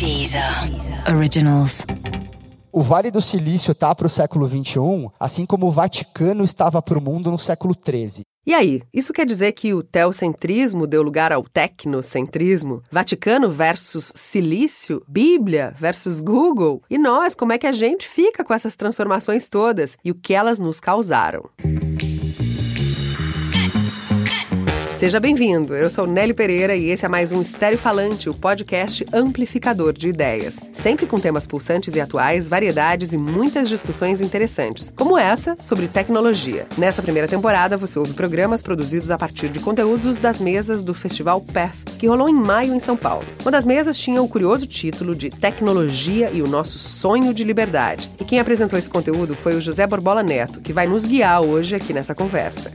Deezer 0.00 0.42
Originals. 1.14 1.84
O 2.72 2.80
Vale 2.80 3.10
do 3.10 3.20
Silício 3.20 3.72
está 3.72 3.94
para 3.94 4.06
o 4.06 4.08
século 4.08 4.48
XXI, 4.48 5.10
assim 5.20 5.44
como 5.44 5.66
o 5.66 5.70
Vaticano 5.70 6.42
estava 6.42 6.80
para 6.80 6.98
o 6.98 7.02
mundo 7.02 7.30
no 7.30 7.38
século 7.38 7.74
XIII. 7.74 8.22
E 8.46 8.54
aí, 8.54 8.80
isso 8.94 9.12
quer 9.12 9.26
dizer 9.26 9.52
que 9.52 9.74
o 9.74 9.82
teocentrismo 9.82 10.86
deu 10.86 11.02
lugar 11.02 11.34
ao 11.34 11.42
tecnocentrismo? 11.42 12.82
Vaticano 12.90 13.50
versus 13.50 14.10
Silício? 14.16 15.04
Bíblia 15.06 15.74
versus 15.78 16.22
Google? 16.22 16.82
E 16.88 16.96
nós, 16.96 17.34
como 17.34 17.52
é 17.52 17.58
que 17.58 17.66
a 17.66 17.72
gente 17.72 18.08
fica 18.08 18.42
com 18.42 18.54
essas 18.54 18.74
transformações 18.76 19.50
todas 19.50 19.98
e 20.02 20.10
o 20.10 20.14
que 20.14 20.32
elas 20.32 20.58
nos 20.58 20.80
causaram? 20.80 21.42
Seja 25.00 25.18
bem-vindo. 25.18 25.74
Eu 25.74 25.88
sou 25.88 26.06
Nelly 26.06 26.34
Pereira 26.34 26.76
e 26.76 26.90
esse 26.90 27.06
é 27.06 27.08
mais 27.08 27.32
um 27.32 27.40
Estéreo 27.40 27.78
Falante, 27.78 28.28
o 28.28 28.34
podcast 28.34 29.06
amplificador 29.14 29.94
de 29.94 30.08
ideias. 30.08 30.60
Sempre 30.74 31.06
com 31.06 31.18
temas 31.18 31.46
pulsantes 31.46 31.94
e 31.94 32.00
atuais, 32.02 32.46
variedades 32.46 33.14
e 33.14 33.16
muitas 33.16 33.66
discussões 33.66 34.20
interessantes, 34.20 34.92
como 34.94 35.16
essa 35.16 35.56
sobre 35.58 35.88
tecnologia. 35.88 36.66
Nessa 36.76 37.00
primeira 37.00 37.26
temporada, 37.26 37.78
você 37.78 37.98
ouve 37.98 38.12
programas 38.12 38.60
produzidos 38.60 39.10
a 39.10 39.16
partir 39.16 39.48
de 39.48 39.58
conteúdos 39.58 40.20
das 40.20 40.38
mesas 40.38 40.82
do 40.82 40.92
Festival 40.92 41.40
Path, 41.40 41.96
que 41.98 42.06
rolou 42.06 42.28
em 42.28 42.34
maio 42.34 42.74
em 42.74 42.78
São 42.78 42.94
Paulo. 42.94 43.24
Uma 43.40 43.52
das 43.52 43.64
mesas 43.64 43.98
tinha 43.98 44.20
o 44.20 44.28
curioso 44.28 44.66
título 44.66 45.16
de 45.16 45.30
Tecnologia 45.30 46.28
e 46.30 46.42
o 46.42 46.46
Nosso 46.46 46.78
Sonho 46.78 47.32
de 47.32 47.42
Liberdade. 47.42 48.10
E 48.20 48.24
quem 48.26 48.38
apresentou 48.38 48.78
esse 48.78 48.90
conteúdo 48.90 49.34
foi 49.34 49.54
o 49.54 49.62
José 49.62 49.86
Borbola 49.86 50.22
Neto, 50.22 50.60
que 50.60 50.74
vai 50.74 50.86
nos 50.86 51.06
guiar 51.06 51.40
hoje 51.40 51.74
aqui 51.74 51.94
nessa 51.94 52.14
conversa. 52.14 52.70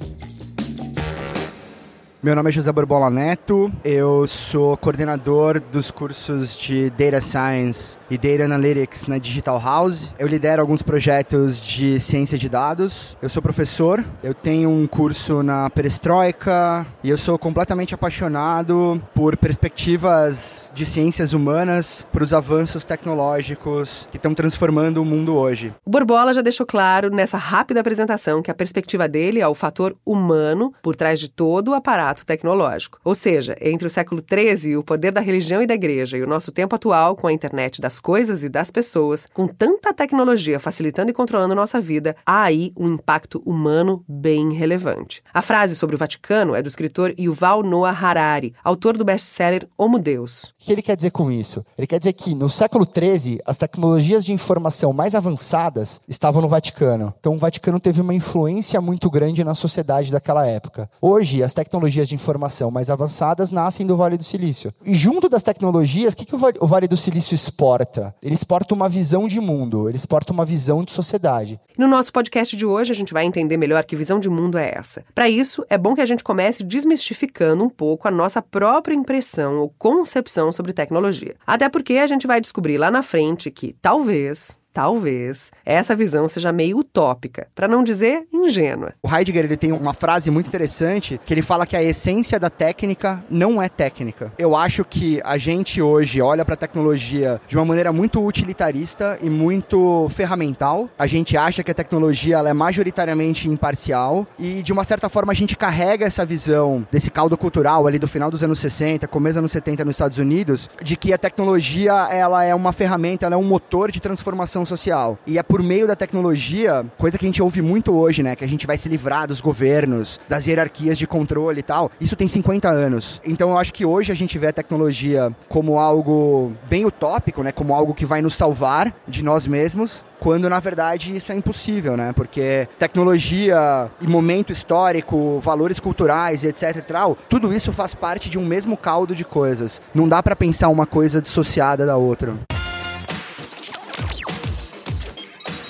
Meu 2.25 2.35
nome 2.35 2.49
é 2.49 2.51
José 2.51 2.71
Borbola 2.71 3.11
Neto, 3.11 3.71
eu 3.83 4.25
sou 4.25 4.75
coordenador 4.77 5.59
dos 5.59 5.91
cursos 5.91 6.57
de 6.57 6.89
Data 6.89 7.21
Science 7.21 7.99
e 8.09 8.17
Data 8.17 8.45
Analytics 8.45 9.05
na 9.05 9.19
Digital 9.19 9.61
House. 9.61 10.11
Eu 10.17 10.27
lidero 10.27 10.59
alguns 10.59 10.81
projetos 10.81 11.61
de 11.61 11.99
ciência 11.99 12.35
de 12.35 12.49
dados. 12.49 13.15
Eu 13.21 13.29
sou 13.29 13.43
professor, 13.43 14.03
eu 14.23 14.33
tenho 14.33 14.71
um 14.71 14.87
curso 14.87 15.43
na 15.43 15.69
Perestroika 15.69 16.83
e 17.03 17.11
eu 17.11 17.17
sou 17.17 17.37
completamente 17.37 17.93
apaixonado 17.93 18.99
por 19.13 19.37
perspectivas 19.37 20.71
de 20.73 20.83
ciências 20.83 21.31
humanas 21.31 22.07
para 22.11 22.23
os 22.23 22.33
avanços 22.33 22.83
tecnológicos 22.83 24.09
que 24.09 24.17
estão 24.17 24.33
transformando 24.33 24.99
o 24.99 25.05
mundo 25.05 25.35
hoje. 25.35 25.71
O 25.85 25.91
Borbola 25.91 26.33
já 26.33 26.41
deixou 26.41 26.65
claro 26.65 27.11
nessa 27.11 27.37
rápida 27.37 27.81
apresentação 27.81 28.41
que 28.41 28.49
a 28.49 28.55
perspectiva 28.55 29.07
dele 29.07 29.41
é 29.41 29.47
o 29.47 29.53
fator 29.53 29.95
humano 30.03 30.73
por 30.81 30.95
trás 30.95 31.19
de 31.19 31.29
todo 31.29 31.69
o 31.69 31.75
aparato 31.75 32.14
tecnológico. 32.23 32.99
Ou 33.03 33.15
seja, 33.15 33.57
entre 33.59 33.87
o 33.87 33.89
século 33.89 34.21
XIII, 34.21 34.77
o 34.77 34.83
poder 34.83 35.11
da 35.11 35.21
religião 35.21 35.63
e 35.63 35.65
da 35.65 35.73
igreja, 35.73 36.17
e 36.17 36.21
o 36.21 36.27
nosso 36.27 36.51
tempo 36.51 36.75
atual, 36.75 37.15
com 37.15 37.25
a 37.25 37.33
internet 37.33 37.81
das 37.81 37.99
coisas 37.99 38.43
e 38.43 38.49
das 38.49 38.69
pessoas, 38.69 39.27
com 39.33 39.47
tanta 39.47 39.91
tecnologia 39.91 40.59
facilitando 40.59 41.09
e 41.09 41.13
controlando 41.13 41.55
nossa 41.55 41.81
vida, 41.81 42.15
há 42.23 42.43
aí 42.43 42.71
um 42.77 42.93
impacto 42.93 43.41
humano 43.43 44.03
bem 44.07 44.53
relevante. 44.53 45.23
A 45.33 45.41
frase 45.41 45.75
sobre 45.75 45.95
o 45.95 45.99
Vaticano 45.99 46.53
é 46.53 46.61
do 46.61 46.67
escritor 46.67 47.13
Yuval 47.17 47.63
Noah 47.63 47.91
Harari, 47.91 48.53
autor 48.63 48.95
do 48.97 49.03
best-seller 49.03 49.67
Homo 49.77 49.97
Deus. 49.97 50.53
O 50.61 50.65
que 50.65 50.71
ele 50.71 50.81
quer 50.81 50.95
dizer 50.95 51.11
com 51.11 51.31
isso? 51.31 51.65
Ele 51.77 51.87
quer 51.87 51.97
dizer 51.97 52.13
que 52.13 52.35
no 52.35 52.49
século 52.49 52.85
XIII, 52.85 53.39
as 53.45 53.57
tecnologias 53.57 54.23
de 54.23 54.33
informação 54.33 54.93
mais 54.93 55.15
avançadas 55.15 55.99
estavam 56.07 56.41
no 56.41 56.47
Vaticano. 56.47 57.13
Então, 57.19 57.33
o 57.33 57.37
Vaticano 57.37 57.79
teve 57.79 58.01
uma 58.01 58.13
influência 58.13 58.79
muito 58.81 59.09
grande 59.09 59.43
na 59.43 59.55
sociedade 59.55 60.11
daquela 60.11 60.45
época. 60.45 60.89
Hoje, 61.01 61.41
as 61.41 61.53
tecnologias 61.53 62.04
tecnologias 62.05 62.09
de 62.09 62.15
informação 62.15 62.71
mais 62.71 62.89
avançadas 62.89 63.51
nascem 63.51 63.85
do 63.85 63.97
Vale 63.97 64.17
do 64.17 64.23
Silício. 64.23 64.73
E 64.85 64.93
junto 64.93 65.27
das 65.27 65.43
tecnologias, 65.43 66.13
o 66.13 66.17
que, 66.17 66.25
que 66.25 66.35
o 66.35 66.67
Vale 66.67 66.87
do 66.87 66.95
Silício 66.95 67.33
exporta? 67.33 68.15
Ele 68.21 68.35
exporta 68.35 68.73
uma 68.73 68.87
visão 68.87 69.27
de 69.27 69.39
mundo, 69.39 69.89
ele 69.89 69.97
exporta 69.97 70.31
uma 70.31 70.45
visão 70.45 70.83
de 70.83 70.91
sociedade. 70.91 71.59
No 71.77 71.87
nosso 71.87 72.13
podcast 72.13 72.55
de 72.55 72.65
hoje, 72.65 72.91
a 72.91 72.95
gente 72.95 73.13
vai 73.13 73.25
entender 73.25 73.57
melhor 73.57 73.83
que 73.83 73.95
visão 73.95 74.19
de 74.19 74.29
mundo 74.29 74.57
é 74.57 74.73
essa. 74.75 75.03
Para 75.13 75.29
isso, 75.29 75.65
é 75.69 75.77
bom 75.77 75.95
que 75.95 76.01
a 76.01 76.05
gente 76.05 76.23
comece 76.23 76.63
desmistificando 76.63 77.63
um 77.63 77.69
pouco 77.69 78.07
a 78.07 78.11
nossa 78.11 78.41
própria 78.41 78.95
impressão 78.95 79.59
ou 79.59 79.73
concepção 79.77 80.51
sobre 80.51 80.73
tecnologia. 80.73 81.35
Até 81.45 81.67
porque 81.67 81.95
a 81.97 82.07
gente 82.07 82.27
vai 82.27 82.39
descobrir 82.39 82.77
lá 82.77 82.91
na 82.91 83.01
frente 83.01 83.51
que, 83.51 83.75
talvez, 83.81 84.59
talvez 84.75 85.53
essa 85.65 85.95
visão 85.95 86.27
seja 86.27 86.51
meio 86.51 86.79
utópica, 86.79 87.47
para 87.55 87.65
não 87.65 87.81
dizer 87.81 88.27
ingênua. 88.33 88.91
O 89.01 89.09
Heidegger 89.09 89.45
ele 89.45 89.55
tem 89.55 89.71
uma 89.71 89.93
frase 89.93 90.29
muito 90.29 90.47
interessante 90.47 91.17
que 91.25 91.33
ele 91.33 91.41
fala 91.41 91.65
que 91.65 91.77
a 91.77 91.81
essência 91.81 92.37
da 92.37 92.49
técnica 92.49 93.23
não 93.29 93.61
é 93.61 93.69
técnica. 93.69 94.33
Eu 94.37 94.53
acho 94.53 94.83
que 94.83 95.21
a 95.23 95.37
gente 95.37 95.81
hoje 95.81 96.21
olha 96.21 96.43
para 96.43 96.55
a 96.55 96.57
tecnologia 96.57 97.39
de 97.47 97.55
uma 97.55 97.63
maneira 97.63 97.93
muito 97.93 98.21
utilitarista 98.21 99.17
e 99.21 99.29
muito 99.29 100.09
ferramental. 100.09 100.89
A 100.99 101.07
gente 101.07 101.37
acha 101.37 101.63
que 101.63 101.71
a 101.71 101.73
tecnologia 101.73 102.35
ela 102.35 102.49
é 102.49 102.53
majoritariamente 102.53 103.47
imparcial 103.47 104.27
e 104.37 104.61
de 104.61 104.73
uma 104.73 104.83
certa 104.83 105.07
forma 105.07 105.31
a 105.31 105.35
gente 105.35 105.55
carrega 105.55 106.05
essa 106.05 106.25
visão 106.25 106.85
desse 106.91 107.09
caldo 107.09 107.37
cultural 107.37 107.87
ali 107.87 107.97
do 107.97 108.09
final 108.09 108.29
dos 108.29 108.43
anos 108.43 108.59
60, 108.59 109.07
começo 109.07 109.35
dos 109.35 109.39
anos 109.39 109.51
70 109.53 109.85
nos 109.85 109.95
Estados 109.95 110.17
Unidos, 110.17 110.69
de 110.83 110.97
que 110.97 111.13
a 111.13 111.17
tecnologia 111.17 111.93
ela 112.11 112.43
é 112.43 112.53
uma 112.53 112.73
ferramenta, 112.73 113.25
ela 113.25 113.35
é 113.35 113.37
um 113.37 113.43
motor 113.43 113.89
de 113.89 114.01
transformação 114.01 114.64
social. 114.65 115.17
E 115.25 115.37
é 115.37 115.43
por 115.43 115.61
meio 115.61 115.87
da 115.87 115.95
tecnologia, 115.95 116.85
coisa 116.97 117.17
que 117.17 117.25
a 117.25 117.27
gente 117.27 117.41
ouve 117.41 117.61
muito 117.61 117.93
hoje, 117.93 118.23
né? 118.23 118.35
Que 118.35 118.43
a 118.43 118.47
gente 118.47 118.67
vai 118.67 118.77
se 118.77 118.89
livrar 118.89 119.27
dos 119.27 119.41
governos, 119.41 120.19
das 120.27 120.45
hierarquias 120.47 120.97
de 120.97 121.07
controle 121.07 121.59
e 121.59 121.63
tal. 121.63 121.91
Isso 121.99 122.15
tem 122.15 122.27
50 122.27 122.69
anos. 122.69 123.21
Então 123.25 123.51
eu 123.51 123.57
acho 123.57 123.73
que 123.73 123.85
hoje 123.85 124.11
a 124.11 124.15
gente 124.15 124.37
vê 124.37 124.47
a 124.47 124.53
tecnologia 124.53 125.33
como 125.47 125.79
algo 125.79 126.53
bem 126.69 126.85
utópico, 126.85 127.43
né? 127.43 127.51
Como 127.51 127.73
algo 127.73 127.93
que 127.93 128.05
vai 128.05 128.21
nos 128.21 128.35
salvar 128.35 128.93
de 129.07 129.23
nós 129.23 129.47
mesmos, 129.47 130.05
quando 130.19 130.49
na 130.49 130.59
verdade 130.59 131.15
isso 131.15 131.31
é 131.31 131.35
impossível, 131.35 131.95
né? 131.95 132.13
Porque 132.13 132.67
tecnologia 132.79 133.89
e 134.01 134.07
momento 134.07 134.51
histórico, 134.51 135.39
valores 135.39 135.79
culturais 135.79 136.43
e 136.43 136.47
etc 136.47 136.75
e 136.77 136.81
tal, 136.81 137.17
tudo 137.29 137.53
isso 137.53 137.71
faz 137.71 137.93
parte 137.93 138.29
de 138.29 138.37
um 138.37 138.45
mesmo 138.45 138.77
caldo 138.77 139.15
de 139.15 139.25
coisas. 139.25 139.81
Não 139.93 140.07
dá 140.07 140.21
para 140.23 140.35
pensar 140.35 140.69
uma 140.69 140.85
coisa 140.85 141.21
dissociada 141.21 141.85
da 141.85 141.97
outra. 141.97 142.54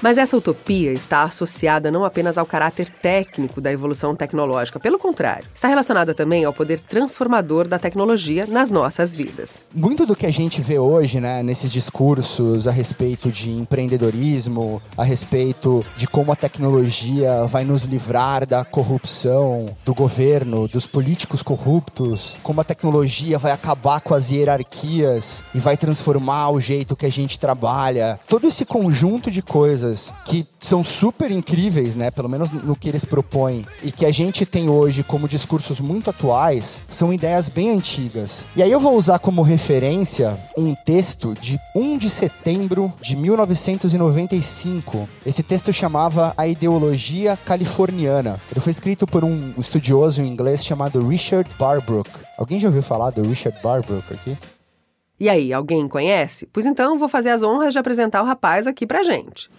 Mas 0.05 0.19
essa 0.19 0.37
utopia 0.37 0.93
está 0.93 1.23
associada 1.23 1.89
não 1.89 2.05
apenas 2.05 2.37
ao 2.37 2.45
caráter 2.45 2.87
técnico 2.87 3.59
da 3.59 3.71
evolução 3.71 4.15
tecnológica, 4.15 4.79
pelo 4.79 4.99
contrário, 4.99 5.47
está 5.51 5.67
relacionada 5.67 6.13
também 6.13 6.45
ao 6.45 6.53
poder 6.53 6.79
transformador 6.79 7.67
da 7.67 7.79
tecnologia 7.79 8.45
nas 8.45 8.69
nossas 8.69 9.15
vidas. 9.15 9.65
Muito 9.73 10.05
do 10.05 10.15
que 10.15 10.27
a 10.27 10.31
gente 10.31 10.61
vê 10.61 10.77
hoje, 10.77 11.19
né, 11.19 11.41
nesses 11.41 11.71
discursos 11.71 12.67
a 12.67 12.71
respeito 12.71 13.31
de 13.31 13.49
empreendedorismo, 13.49 14.79
a 14.95 15.03
respeito 15.03 15.83
de 15.97 16.05
como 16.05 16.31
a 16.31 16.35
tecnologia 16.35 17.45
vai 17.45 17.65
nos 17.65 17.81
livrar 17.81 18.45
da 18.45 18.63
corrupção 18.63 19.75
do 19.83 19.95
governo, 19.95 20.67
dos 20.67 20.85
políticos 20.85 21.41
corruptos, 21.41 22.37
como 22.43 22.61
a 22.61 22.63
tecnologia 22.63 23.39
vai 23.39 23.53
acabar 23.53 23.99
com 24.01 24.13
as 24.13 24.29
hierarquias 24.29 25.43
e 25.55 25.57
vai 25.57 25.75
transformar 25.75 26.51
o 26.51 26.61
jeito 26.61 26.95
que 26.95 27.07
a 27.07 27.11
gente 27.11 27.39
trabalha. 27.39 28.19
Todo 28.27 28.45
esse 28.45 28.65
conjunto 28.65 29.31
de 29.31 29.41
coisas 29.41 29.94
que 30.25 30.45
são 30.59 30.83
super 30.83 31.31
incríveis, 31.31 31.95
né? 31.95 32.11
Pelo 32.11 32.29
menos 32.29 32.51
no 32.51 32.75
que 32.75 32.89
eles 32.89 33.05
propõem, 33.05 33.65
e 33.83 33.91
que 33.91 34.05
a 34.05 34.11
gente 34.11 34.45
tem 34.45 34.69
hoje 34.69 35.03
como 35.03 35.27
discursos 35.27 35.79
muito 35.79 36.09
atuais, 36.09 36.81
são 36.87 37.13
ideias 37.13 37.49
bem 37.49 37.71
antigas. 37.71 38.45
E 38.55 38.63
aí 38.63 38.71
eu 38.71 38.79
vou 38.79 38.95
usar 38.95 39.19
como 39.19 39.41
referência 39.41 40.37
um 40.57 40.73
texto 40.73 41.33
de 41.33 41.59
1 41.75 41.97
de 41.97 42.09
setembro 42.09 42.93
de 43.01 43.15
1995. 43.15 45.07
Esse 45.25 45.43
texto 45.43 45.71
chamava 45.71 46.33
A 46.37 46.47
Ideologia 46.47 47.37
Californiana. 47.45 48.39
Ele 48.51 48.59
foi 48.59 48.71
escrito 48.71 49.05
por 49.05 49.23
um 49.23 49.53
estudioso 49.57 50.21
em 50.21 50.27
inglês 50.27 50.65
chamado 50.65 51.05
Richard 51.07 51.49
Barbrook. 51.59 52.09
Alguém 52.37 52.59
já 52.59 52.67
ouviu 52.67 52.81
falar 52.81 53.11
do 53.11 53.21
Richard 53.21 53.57
Barbrook 53.61 54.13
aqui? 54.13 54.37
E 55.17 55.29
aí, 55.29 55.53
alguém 55.53 55.87
conhece? 55.87 56.45
Pois 56.51 56.65
então 56.65 56.97
vou 56.97 57.07
fazer 57.07 57.29
as 57.29 57.41
honras 57.41 57.71
de 57.71 57.79
apresentar 57.79 58.21
o 58.21 58.25
rapaz 58.25 58.67
aqui 58.67 58.85
pra 58.85 59.01
gente. 59.01 59.49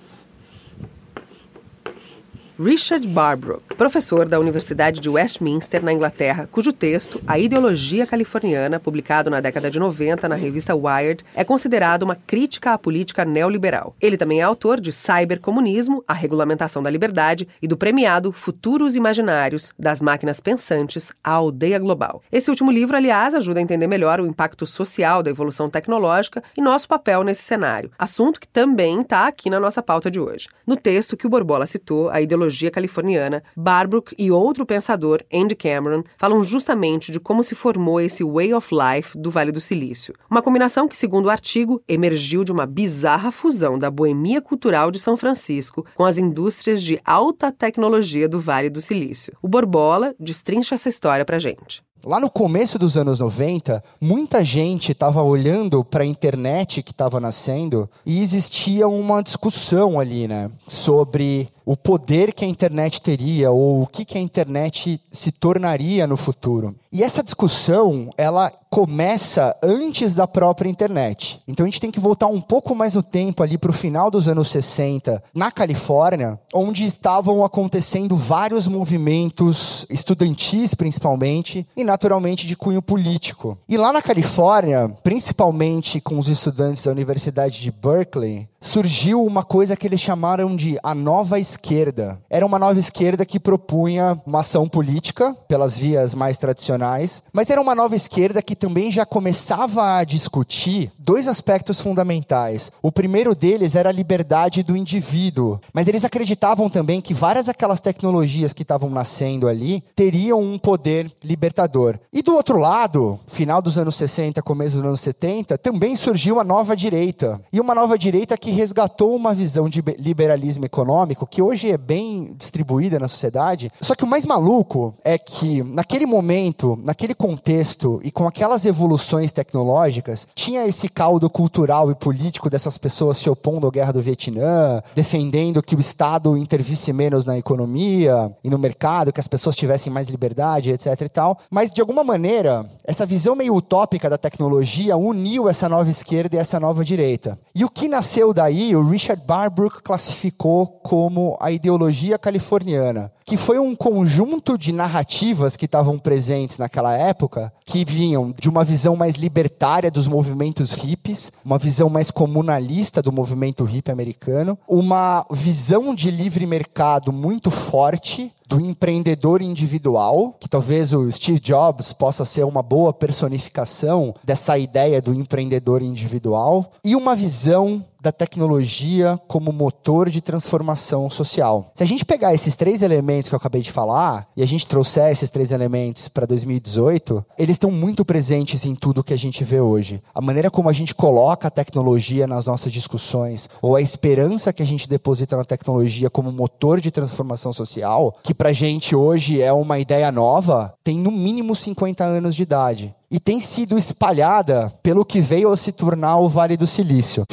Richard 2.59 3.07
Barbrook, 3.09 3.75
professor 3.77 4.25
da 4.25 4.41
Universidade 4.41 4.99
de 4.99 5.11
Westminster, 5.11 5.85
na 5.85 5.93
Inglaterra, 5.93 6.49
cujo 6.51 6.73
texto, 6.73 7.21
A 7.27 7.39
Ideologia 7.39 8.07
Californiana, 8.07 8.81
publicado 8.81 9.29
na 9.29 9.43
década 9.43 9.71
de 9.71 9.79
90 9.79 10.27
na 10.27 10.37
revista 10.37 10.75
Wired, 10.75 11.23
é 11.35 11.45
considerado 11.45 12.05
uma 12.05 12.17
crítica 12.17 12.73
à 12.73 12.79
política 12.79 13.27
neoliberal. 13.27 13.95
Ele 14.01 14.17
também 14.17 14.41
é 14.41 14.43
autor 14.43 14.81
de 14.81 14.91
Cybercomunismo, 14.91 16.03
A 16.09 16.15
Regulamentação 16.15 16.83
da 16.83 16.89
Liberdade 16.89 17.47
e 17.61 17.69
do 17.69 17.77
premiado 17.77 18.33
Futuros 18.33 18.97
Imaginários, 18.97 19.75
das 19.79 20.01
Máquinas 20.01 20.41
Pensantes, 20.41 21.13
a 21.23 21.33
Aldeia 21.33 21.79
Global. 21.79 22.23
Esse 22.33 22.49
último 22.49 22.71
livro, 22.71 22.97
aliás, 22.97 23.35
ajuda 23.35 23.61
a 23.61 23.63
entender 23.63 23.87
melhor 23.87 24.19
o 24.19 24.27
impacto 24.27 24.65
social 24.65 25.23
da 25.23 25.29
evolução 25.29 25.69
tecnológica 25.69 26.43
e 26.57 26.63
nosso 26.63 26.89
papel 26.89 27.23
nesse 27.23 27.43
cenário, 27.43 27.91
assunto 27.99 28.41
que 28.41 28.49
também 28.49 29.03
está 29.03 29.27
aqui 29.27 29.51
na 29.51 29.61
nossa 29.61 29.83
pauta 29.83 30.11
de 30.11 30.19
hoje. 30.19 30.49
No 30.67 30.75
texto 30.75 31.19
que 31.19 31.27
o 31.27 31.31
Borbola 31.31 31.67
citou, 31.67 32.09
A 32.09 32.19
Ideologia 32.19 32.46
tecnologia 32.47 32.71
californiana, 32.71 33.43
Barbrook 33.57 34.15
e 34.17 34.31
outro 34.31 34.65
pensador, 34.65 35.23
Andy 35.33 35.55
Cameron, 35.55 36.03
falam 36.17 36.43
justamente 36.43 37.11
de 37.11 37.19
como 37.19 37.43
se 37.43 37.55
formou 37.55 38.01
esse 38.01 38.23
way 38.25 38.55
of 38.55 38.69
life 38.73 39.19
do 39.19 39.31
Vale 39.31 39.53
do 39.53 39.61
Silício. 39.61 40.15
Uma 40.31 40.43
combinação 40.43 40.89
que, 40.89 40.97
segundo 40.97 41.27
o 41.27 41.31
artigo, 41.31 41.83
emergiu 41.89 42.45
de 42.45 42.53
uma 42.53 42.67
bizarra 42.67 43.31
fusão 43.31 43.79
da 43.79 43.91
boemia 43.91 44.41
cultural 44.41 44.91
de 44.91 44.99
São 44.99 45.17
Francisco 45.17 45.85
com 45.95 46.05
as 46.05 46.19
indústrias 46.19 46.83
de 46.83 47.01
alta 47.05 47.51
tecnologia 47.51 48.29
do 48.29 48.41
Vale 48.41 48.71
do 48.71 48.81
Silício. 48.81 49.37
O 49.43 49.49
Borbola 49.49 50.15
destrincha 50.19 50.75
essa 50.75 50.89
história 50.89 51.25
pra 51.25 51.39
gente. 51.39 51.83
Lá 52.05 52.21
no 52.21 52.31
começo 52.31 52.79
dos 52.79 52.97
anos 52.97 53.19
90, 53.19 53.83
muita 54.01 54.45
gente 54.45 54.93
estava 54.93 55.21
olhando 55.25 55.85
para 55.85 56.05
a 56.05 56.07
internet 56.07 56.81
que 56.81 56.93
estava 56.93 57.19
nascendo 57.19 57.91
e 58.05 58.21
existia 58.21 58.87
uma 58.87 59.23
discussão 59.23 59.99
ali, 59.99 60.29
né, 60.29 60.49
sobre 60.69 61.49
o 61.67 61.77
poder 61.77 62.33
que 62.33 62.45
a 62.45 62.49
internet 62.49 63.03
teria 63.03 63.51
ou 63.51 63.83
o 63.83 63.87
que, 63.89 64.05
que 64.05 64.17
a 64.17 64.21
internet 64.21 65.01
se 65.11 65.33
tornaria 65.33 66.07
no 66.07 66.17
futuro. 66.17 66.77
E 66.93 67.03
essa 67.03 67.25
discussão, 67.25 68.09
ela 68.17 68.53
começa 68.71 69.57
antes 69.63 70.15
da 70.15 70.29
própria 70.29 70.69
internet. 70.69 71.41
Então 71.47 71.65
a 71.65 71.69
gente 71.69 71.81
tem 71.81 71.91
que 71.91 71.99
voltar 71.99 72.29
um 72.29 72.41
pouco 72.41 72.75
mais 72.75 72.95
no 72.95 73.03
tempo 73.03 73.43
ali 73.43 73.59
para 73.59 73.71
o 73.71 73.75
final 73.75 74.11
dos 74.11 74.29
anos 74.29 74.49
60, 74.49 75.23
na 75.35 75.51
Califórnia, 75.51 76.39
onde 76.55 76.85
estavam 76.85 77.45
acontecendo 77.45 78.17
vários 78.17 78.69
movimentos 78.69 79.85
estudantis, 79.91 80.75
principalmente, 80.75 81.67
e 81.77 81.83
naturalmente 81.83 82.47
de 82.47 82.57
cunho 82.57 82.81
político. 82.81 83.59
E 83.69 83.77
lá 83.77 83.93
na 83.93 84.01
Califórnia, 84.01 84.89
principalmente 85.03 86.01
com 86.01 86.19
os 86.19 86.29
estudantes 86.29 86.85
da 86.85 86.93
Universidade 86.93 87.61
de 87.61 87.73
Berkeley, 87.73 88.49
surgiu 88.67 89.25
uma 89.25 89.45
coisa 89.45 89.77
que 89.77 89.87
eles 89.87 90.01
chamaram 90.01 90.57
de 90.57 90.77
a 90.83 90.95
nova 90.95 91.39
esquerda. 91.39 92.19
Era 92.29 92.45
uma 92.45 92.59
nova 92.59 92.79
esquerda 92.79 93.25
que 93.25 93.39
propunha 93.39 94.21
uma 94.27 94.41
ação 94.41 94.69
política 94.69 95.35
pelas 95.47 95.79
vias 95.79 96.15
mais 96.15 96.37
tradicionais, 96.37 97.23
mas 97.33 97.49
era 97.49 97.61
uma 97.61 97.75
nova 97.75 97.95
esquerda 97.95 98.43
que 98.43 98.57
também 98.57 98.91
já 98.91 99.07
começava 99.07 99.97
a 99.97 100.05
discutir 100.05 100.91
dois 100.99 101.29
aspectos 101.29 101.81
fundamentais. 101.81 102.73
O 102.83 102.91
primeiro 102.91 103.35
deles 103.35 103.77
era 103.77 103.89
a 103.89 103.93
liberdade 103.93 104.63
do 104.63 104.77
indivíduo, 104.77 105.61
mas 105.73 105.87
eles 105.87 106.05
acreditavam 106.05 106.69
também 106.69 107.01
que 107.01 107.15
várias 107.15 107.47
daquelas 107.47 107.81
tecnologias 107.81 108.53
que 108.53 108.63
estavam 108.63 108.91
nascendo 108.91 109.47
ali 109.47 109.85
teriam 109.95 110.41
um 110.41 110.59
poder 110.59 111.13
libertador. 111.23 111.99
E 112.13 112.21
do 112.21 112.35
outro 112.35 112.59
lado, 112.59 113.21
final 113.29 113.63
dos 113.63 113.79
anos 113.79 113.95
60, 113.95 114.43
começo 114.43 114.77
dos 114.77 114.85
anos 114.85 115.01
70, 115.01 115.57
também 115.57 115.95
surgiu 115.95 116.41
a 116.41 116.45
nova 116.45 116.77
direita. 116.77 117.41
E 117.53 117.61
uma 117.61 117.75
nova 117.75 117.97
direita 117.97 118.37
que 118.37 118.56
resgatou 118.57 119.15
uma 119.15 119.35
visão 119.35 119.69
de 119.69 119.83
liberalismo 119.99 120.65
econômico 120.65 121.27
que 121.27 121.43
hoje 121.43 121.71
é 121.71 121.77
bem 121.77 122.35
distribuída 122.37 122.99
na 122.99 123.07
sociedade. 123.07 123.71
Só 123.81 123.95
que 123.95 124.05
o 124.05 124.07
mais 124.07 124.25
maluco 124.25 124.95
é 125.05 125.19
que, 125.19 125.63
naquele 125.63 126.07
momento, 126.07 126.79
naquele 126.83 127.15
contexto 127.15 128.01
e 128.03 128.11
com 128.11 128.27
aquelas 128.27 128.65
evoluções 128.65 129.33
tecnológicas, 129.33 130.27
tinha 130.35 130.67
esse 130.67 130.89
caldo 130.89 131.29
cultural 131.29 131.91
e 131.91 131.95
político 131.95 132.51
dessas 132.51 132.79
pessoas 132.79 133.19
se 133.19 133.29
opondo 133.29 133.67
à 133.67 133.71
guerra 133.71 133.93
do 133.93 134.03
Vietnã, 134.03 134.83
defendendo 134.95 135.63
que 135.63 135.77
o 135.77 135.81
Estado 135.81 136.37
intervisse 136.37 136.93
menos 136.93 137.25
na 137.25 137.37
economia 137.37 138.33
e 138.43 138.51
no 138.51 138.59
mercado, 138.59 139.13
que 139.13 139.21
as 139.21 139.29
pessoas 139.29 139.57
tivessem 139.57 139.93
mais 139.93 140.09
liberdade, 140.09 140.71
etc 140.71 141.01
e 141.03 141.09
tal. 141.09 141.39
Mas, 141.51 141.71
de 141.71 141.81
alguma 141.81 142.03
maneira, 142.03 142.69
essa 142.85 143.05
visão 143.05 143.37
meio 143.37 143.55
utópica 143.55 144.09
da 144.09 144.17
tecnologia 144.17 144.97
uniu 144.97 145.49
essa 145.49 145.69
nova 145.69 145.91
esquerda 145.91 146.37
e 146.37 146.39
essa 146.39 146.59
nova 146.59 146.85
direita. 146.85 147.39
E 147.55 147.65
o 147.65 147.71
que 147.71 147.89
nasceu 147.89 148.33
daí 148.37 148.77
o 148.77 148.87
Richard 148.87 149.23
Barbrook 149.25 149.83
classificou 149.83 150.67
como 150.67 151.39
a 151.41 151.51
ideologia 151.51 152.19
californiana, 152.19 153.11
que 153.27 153.37
foi 153.37 153.59
um 153.59 153.75
conjunto 153.75 154.57
de 154.57 154.73
narrativas 154.73 155.57
que 155.57 155.65
estavam 155.65 155.99
presentes 155.99 156.59
naquela 156.59 156.97
época, 156.97 157.53
que 157.65 157.85
vinham 157.85 158.33
de 158.39 158.49
uma 158.49 158.63
visão 158.63 158.95
mais 158.95 159.17
libertária 159.17 159.91
dos 159.91 160.07
movimentos 160.07 160.73
hippies, 160.73 161.33
uma 161.45 161.59
visão 161.59 161.91
mais 161.91 162.09
comunalista 162.09 163.03
do 163.03 163.11
movimento 163.11 163.65
hippie 163.65 163.91
americano, 163.91 164.57
uma 164.69 165.27
visão 165.33 165.93
de 165.93 166.09
livre 166.09 166.47
mercado 166.47 167.13
muito 167.13 167.51
forte, 167.51 168.33
do 168.49 168.61
empreendedor 168.61 169.43
individual, 169.43 170.37
que 170.39 170.49
talvez 170.49 170.93
o 170.93 171.11
Steve 171.11 171.41
Jobs 171.41 171.93
possa 171.93 172.25
ser 172.25 172.45
uma 172.45 172.63
boa 172.63 172.93
personificação 172.93 174.15
dessa 174.23 174.57
ideia 174.57 175.03
do 175.03 175.13
empreendedor 175.13 175.83
individual, 175.83 176.73
e 176.85 176.95
uma 176.95 177.17
visão 177.17 177.85
da 178.01 178.13
tecnologia 178.13 179.19
como 179.27 179.53
motor 179.53 180.09
de 180.09 180.21
transformação 180.21 181.11
social. 181.11 181.73
Se 181.75 181.83
a 181.83 181.87
gente 181.87 182.05
pegar 182.05 182.33
esses 182.35 182.55
três 182.55 182.83
elementos 182.83 183.16
que 183.23 183.35
eu 183.35 183.39
acabei 183.39 183.63
de 183.63 183.73
falar 183.73 184.29
e 184.37 184.43
a 184.43 184.47
gente 184.47 184.67
trouxer 184.67 185.11
esses 185.11 185.31
três 185.31 185.53
elementos 185.53 186.09
para 186.09 186.27
2018, 186.27 187.25
eles 187.39 187.55
estão 187.55 187.71
muito 187.71 188.05
presentes 188.05 188.65
em 188.65 188.75
tudo 188.75 189.03
que 189.03 189.13
a 189.13 189.19
gente 189.19 189.43
vê 189.43 189.61
hoje. 189.61 190.03
A 190.15 190.21
maneira 190.21 190.51
como 190.51 190.69
a 190.69 190.73
gente 190.73 190.95
coloca 190.95 191.49
a 191.49 191.51
tecnologia 191.51 192.27
nas 192.27 192.47
nossas 192.47 192.73
discussões 192.73 193.49
ou 193.63 193.77
a 193.77 193.81
esperança 193.81 194.53
que 194.53 194.63
a 194.63 194.67
gente 194.67 194.89
deposita 194.89 195.37
na 195.37 195.45
tecnologia 195.45 196.11
como 196.11 196.31
motor 196.31 196.81
de 196.81 196.91
transformação 196.91 197.53
social, 197.53 198.17
que 198.23 198.35
para 198.35 198.53
gente 198.53 198.95
hoje 198.95 199.41
é 199.41 199.53
uma 199.53 199.79
ideia 199.79 200.13
nova, 200.13 200.75
tem 200.85 200.99
no 200.99 201.11
mínimo 201.11 201.55
50 201.55 202.05
anos 202.05 202.35
de 202.35 202.43
idade 202.43 202.95
e 203.11 203.19
tem 203.19 203.41
sido 203.41 203.79
espalhada 203.79 204.73
pelo 204.83 205.05
que 205.05 205.21
veio 205.21 205.51
a 205.51 205.57
se 205.57 205.73
tornar 205.73 206.19
o 206.19 206.29
Vale 206.29 206.57
do 206.57 206.67
Silício. 206.67 207.25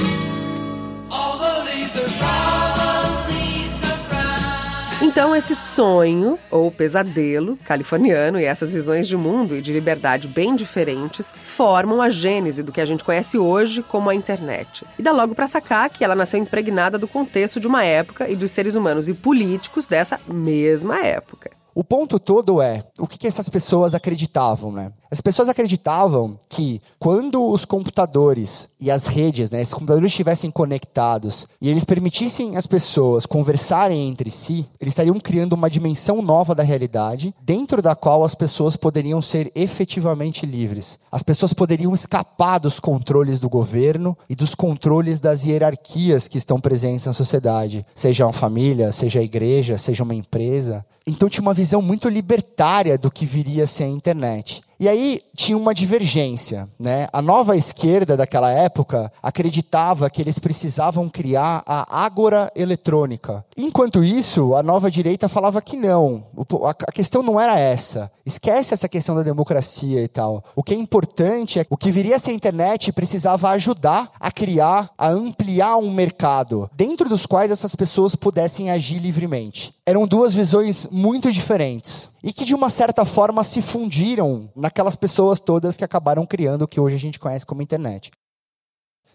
Então, 5.13 5.35
esse 5.35 5.55
sonho, 5.55 6.39
ou 6.49 6.71
pesadelo 6.71 7.55
californiano 7.63 8.39
e 8.39 8.45
essas 8.45 8.73
visões 8.73 9.07
de 9.07 9.15
mundo 9.15 9.55
e 9.55 9.61
de 9.61 9.71
liberdade 9.71 10.27
bem 10.27 10.55
diferentes 10.55 11.35
formam 11.45 12.01
a 12.01 12.09
gênese 12.09 12.63
do 12.63 12.71
que 12.71 12.81
a 12.81 12.85
gente 12.85 13.03
conhece 13.03 13.37
hoje 13.37 13.83
como 13.83 14.09
a 14.09 14.15
internet. 14.15 14.83
E 14.97 15.03
dá 15.03 15.11
logo 15.11 15.35
para 15.35 15.45
sacar 15.45 15.87
que 15.91 16.03
ela 16.03 16.15
nasceu 16.15 16.39
impregnada 16.39 16.97
do 16.97 17.07
contexto 17.07 17.59
de 17.59 17.67
uma 17.67 17.83
época 17.83 18.27
e 18.27 18.35
dos 18.35 18.49
seres 18.49 18.73
humanos 18.73 19.07
e 19.07 19.13
políticos 19.13 19.85
dessa 19.85 20.19
mesma 20.27 21.05
época. 21.05 21.62
O 21.75 21.83
ponto 21.83 22.19
todo 22.19 22.61
é 22.61 22.83
o 22.99 23.07
que, 23.07 23.17
que 23.17 23.27
essas 23.27 23.49
pessoas 23.49 23.95
acreditavam, 23.95 24.71
né? 24.71 24.91
As 25.09 25.21
pessoas 25.21 25.49
acreditavam 25.49 26.39
que 26.49 26.81
quando 26.99 27.43
os 27.43 27.65
computadores 27.65 28.67
e 28.79 28.89
as 28.89 29.05
redes, 29.05 29.51
né, 29.51 29.61
esses 29.61 29.73
computadores 29.73 30.11
estivessem 30.11 30.49
conectados 30.49 31.47
e 31.61 31.69
eles 31.69 31.83
permitissem 31.83 32.57
as 32.57 32.65
pessoas 32.65 33.25
conversarem 33.25 34.07
entre 34.09 34.31
si, 34.31 34.65
eles 34.81 34.93
estariam 34.93 35.19
criando 35.19 35.53
uma 35.53 35.69
dimensão 35.69 36.21
nova 36.21 36.55
da 36.55 36.63
realidade, 36.63 37.33
dentro 37.41 37.81
da 37.81 37.95
qual 37.95 38.23
as 38.23 38.33
pessoas 38.33 38.75
poderiam 38.75 39.21
ser 39.21 39.51
efetivamente 39.53 40.47
livres. 40.47 40.99
As 41.11 41.21
pessoas 41.21 41.53
poderiam 41.53 41.93
escapar 41.93 42.59
dos 42.59 42.79
controles 42.79 43.39
do 43.39 43.49
governo 43.49 44.17
e 44.27 44.35
dos 44.35 44.55
controles 44.55 45.19
das 45.19 45.43
hierarquias 45.43 46.27
que 46.27 46.39
estão 46.39 46.59
presentes 46.59 47.05
na 47.05 47.13
sociedade, 47.13 47.85
seja 47.93 48.25
uma 48.25 48.33
família, 48.33 48.91
seja 48.91 49.19
a 49.19 49.23
igreja, 49.23 49.77
seja 49.77 50.03
uma 50.03 50.15
empresa. 50.15 50.83
Então 51.05 51.27
tinha 51.27 51.41
uma 51.41 51.53
visão 51.53 51.81
muito 51.81 52.07
libertária 52.07 52.97
do 52.97 53.11
que 53.11 53.25
viria 53.25 53.65
a 53.65 53.67
ser 53.67 53.83
a 53.83 53.87
internet. 53.87 54.61
E 54.83 54.89
aí 54.89 55.21
tinha 55.33 55.57
uma 55.57 55.73
divergência, 55.73 56.67
né? 56.77 57.07
A 57.13 57.21
nova 57.21 57.55
esquerda 57.55 58.17
daquela 58.17 58.51
época 58.51 59.09
acreditava 59.23 60.09
que 60.09 60.21
eles 60.21 60.37
precisavam 60.39 61.07
criar 61.07 61.63
a 61.65 62.03
ágora 62.03 62.51
eletrônica. 62.53 63.45
Enquanto 63.55 64.03
isso, 64.03 64.53
a 64.53 64.61
nova 64.61 64.91
direita 64.91 65.29
falava 65.29 65.61
que 65.61 65.77
não. 65.77 66.25
A 66.65 66.91
questão 66.91 67.23
não 67.23 67.39
era 67.39 67.57
essa. 67.57 68.11
Esquece 68.25 68.73
essa 68.73 68.89
questão 68.89 69.15
da 69.15 69.23
democracia 69.23 70.03
e 70.03 70.07
tal. 70.09 70.43
O 70.53 70.61
que 70.61 70.73
é 70.73 70.77
importante 70.77 71.61
é 71.61 71.65
o 71.69 71.77
que 71.77 71.89
viria 71.89 72.17
a 72.17 72.19
ser 72.19 72.31
a 72.31 72.35
internet 72.35 72.91
precisava 72.91 73.51
ajudar 73.51 74.11
a 74.19 74.33
criar, 74.33 74.91
a 74.97 75.07
ampliar 75.07 75.77
um 75.77 75.93
mercado 75.93 76.69
dentro 76.75 77.07
dos 77.07 77.25
quais 77.25 77.51
essas 77.51 77.73
pessoas 77.73 78.17
pudessem 78.17 78.69
agir 78.69 78.99
livremente. 78.99 79.73
Eram 79.85 80.05
duas 80.05 80.33
visões 80.33 80.89
muito 80.91 81.31
diferentes 81.31 82.11
e 82.23 82.31
que 82.31 82.45
de 82.45 82.55
uma 82.55 82.69
certa 82.69 83.03
forma 83.03 83.43
se 83.43 83.61
fundiram 83.61 84.49
naquelas 84.55 84.95
pessoas 84.95 85.39
todas 85.39 85.75
que 85.75 85.83
acabaram 85.83 86.25
criando 86.25 86.61
o 86.61 86.67
que 86.67 86.79
hoje 86.79 86.95
a 86.95 86.99
gente 86.99 87.19
conhece 87.19 87.45
como 87.45 87.61
internet. 87.61 88.09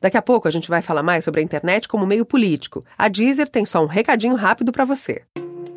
Daqui 0.01 0.17
a 0.17 0.23
pouco 0.23 0.47
a 0.47 0.51
gente 0.51 0.69
vai 0.69 0.83
falar 0.83 1.03
mais 1.03 1.25
sobre 1.25 1.41
a 1.41 1.45
internet 1.45 1.89
como 1.89 2.07
meio 2.07 2.25
político. 2.25 2.85
A 2.97 3.09
Deezer 3.09 3.49
tem 3.49 3.65
só 3.65 3.83
um 3.83 3.87
recadinho 3.87 4.37
rápido 4.37 4.71
para 4.71 4.85
você. 4.85 5.23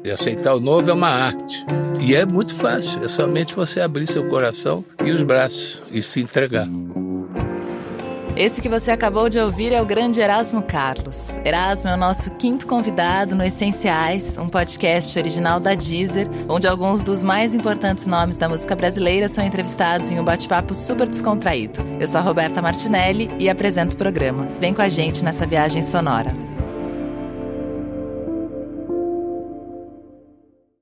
E 0.03 0.11
aceitar 0.11 0.53
o 0.53 0.59
novo 0.59 0.89
é 0.89 0.93
uma 0.93 1.09
arte. 1.09 1.65
E 1.99 2.15
é 2.15 2.25
muito 2.25 2.53
fácil, 2.53 3.03
é 3.03 3.07
somente 3.07 3.55
você 3.55 3.81
abrir 3.81 4.07
seu 4.07 4.27
coração 4.27 4.83
e 5.03 5.11
os 5.11 5.23
braços 5.23 5.81
e 5.91 6.01
se 6.01 6.21
entregar. 6.21 6.67
Esse 8.35 8.61
que 8.61 8.69
você 8.69 8.91
acabou 8.91 9.29
de 9.29 9.37
ouvir 9.37 9.73
é 9.73 9.81
o 9.81 9.85
grande 9.85 10.21
Erasmo 10.21 10.63
Carlos. 10.63 11.39
Erasmo 11.43 11.89
é 11.89 11.93
o 11.93 11.97
nosso 11.97 12.31
quinto 12.31 12.65
convidado 12.65 13.35
no 13.35 13.43
Essenciais, 13.43 14.37
um 14.37 14.47
podcast 14.47 15.19
original 15.19 15.59
da 15.59 15.75
Deezer, 15.75 16.27
onde 16.47 16.65
alguns 16.65 17.03
dos 17.03 17.23
mais 17.23 17.53
importantes 17.53 18.05
nomes 18.05 18.37
da 18.37 18.47
música 18.47 18.75
brasileira 18.75 19.27
são 19.27 19.43
entrevistados 19.43 20.11
em 20.11 20.19
um 20.19 20.23
bate-papo 20.23 20.73
super 20.73 21.07
descontraído. 21.07 21.79
Eu 21.99 22.07
sou 22.07 22.19
a 22.19 22.23
Roberta 22.23 22.61
Martinelli 22.61 23.29
e 23.37 23.49
apresento 23.49 23.95
o 23.95 23.97
programa. 23.97 24.47
Vem 24.59 24.73
com 24.73 24.81
a 24.81 24.89
gente 24.89 25.23
nessa 25.23 25.45
viagem 25.45 25.81
sonora. 25.81 26.50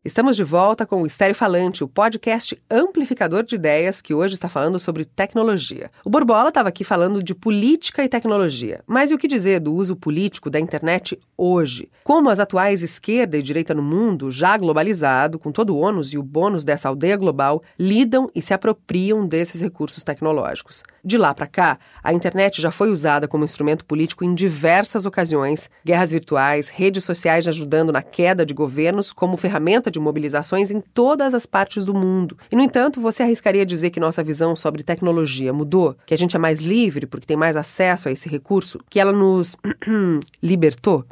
Estamos 0.02 0.38
de 0.38 0.46
volta 0.46 0.86
com 0.86 1.02
o 1.02 1.06
Estéreo 1.06 1.36
Falante, 1.36 1.84
o 1.84 1.88
podcast 1.88 2.58
amplificador 2.72 3.44
de 3.44 3.56
ideias 3.56 4.00
que 4.00 4.14
hoje 4.14 4.34
está 4.34 4.48
falando 4.48 4.80
sobre 4.80 5.04
tecnologia. 5.04 5.92
O 6.06 6.10
Borbola 6.10 6.48
estava 6.48 6.70
aqui 6.70 6.86
falando 6.86 7.22
de 7.22 7.36
política 7.36 8.02
e 8.02 8.08
tecnologia, 8.08 8.82
mas 8.88 9.12
e 9.12 9.14
o 9.14 9.18
que 9.18 9.28
dizer 9.28 9.60
do 9.60 9.74
uso 9.74 9.98
político 9.98 10.50
da 10.50 10.58
internet 10.58 11.20
hoje? 11.36 11.92
Como 12.02 12.30
as 12.30 12.40
atuais 12.40 12.82
esquerda 12.82 13.38
e 13.38 13.42
direita 13.42 13.74
no 13.74 13.82
mundo, 13.82 14.32
já 14.32 14.56
globalizado, 14.56 15.38
com 15.38 15.52
todo 15.52 15.76
o 15.76 15.80
ônus 15.80 16.14
e 16.14 16.18
o 16.18 16.24
bônus 16.24 16.64
dessa 16.64 16.88
aldeia 16.88 17.18
global, 17.18 17.62
lidam 17.78 18.32
e 18.34 18.42
se 18.42 18.54
apropriam 18.54 19.28
desses 19.28 19.60
recursos 19.60 20.02
tecnológicos? 20.02 20.82
De 21.04 21.18
lá 21.18 21.34
para 21.34 21.46
cá, 21.46 21.78
a 22.02 22.14
internet 22.14 22.62
já 22.62 22.72
foi 22.72 22.90
usada 22.90 23.28
como 23.28 23.44
instrumento 23.44 23.84
político 23.84 24.24
em 24.24 24.34
diversas 24.34 25.06
ocasiões, 25.06 25.70
guerras 25.84 26.12
virtuais, 26.12 26.70
redes 26.70 27.04
sociais 27.04 27.46
ajudando 27.50 27.92
na 27.92 28.02
queda 28.02 28.46
de 28.46 28.54
governos 28.54 29.12
como 29.12 29.36
ferramenta 29.36 29.89
de 29.90 30.00
mobilizações 30.00 30.72
em 30.72 30.82
todas 30.82 31.34
as 31.34 31.46
partes 31.46 31.86
do 31.86 31.94
mundo. 31.94 32.38
E, 32.52 32.56
no 32.56 32.62
entanto, 32.62 33.02
você 33.02 33.24
arriscaria 33.24 33.66
dizer 33.66 33.90
que 33.90 34.00
nossa 34.00 34.24
visão 34.24 34.56
sobre 34.56 34.84
tecnologia 34.84 35.54
mudou? 35.54 35.96
Que 36.06 36.14
a 36.14 36.18
gente 36.18 36.36
é 36.36 36.40
mais 36.40 36.62
livre 36.62 37.06
porque 37.06 37.26
tem 37.26 37.38
mais 37.38 37.56
acesso 37.56 38.08
a 38.08 38.12
esse 38.12 38.30
recurso? 38.30 38.80
Que 38.90 39.00
ela 39.00 39.12
nos 39.12 39.56
libertou? 40.42 41.06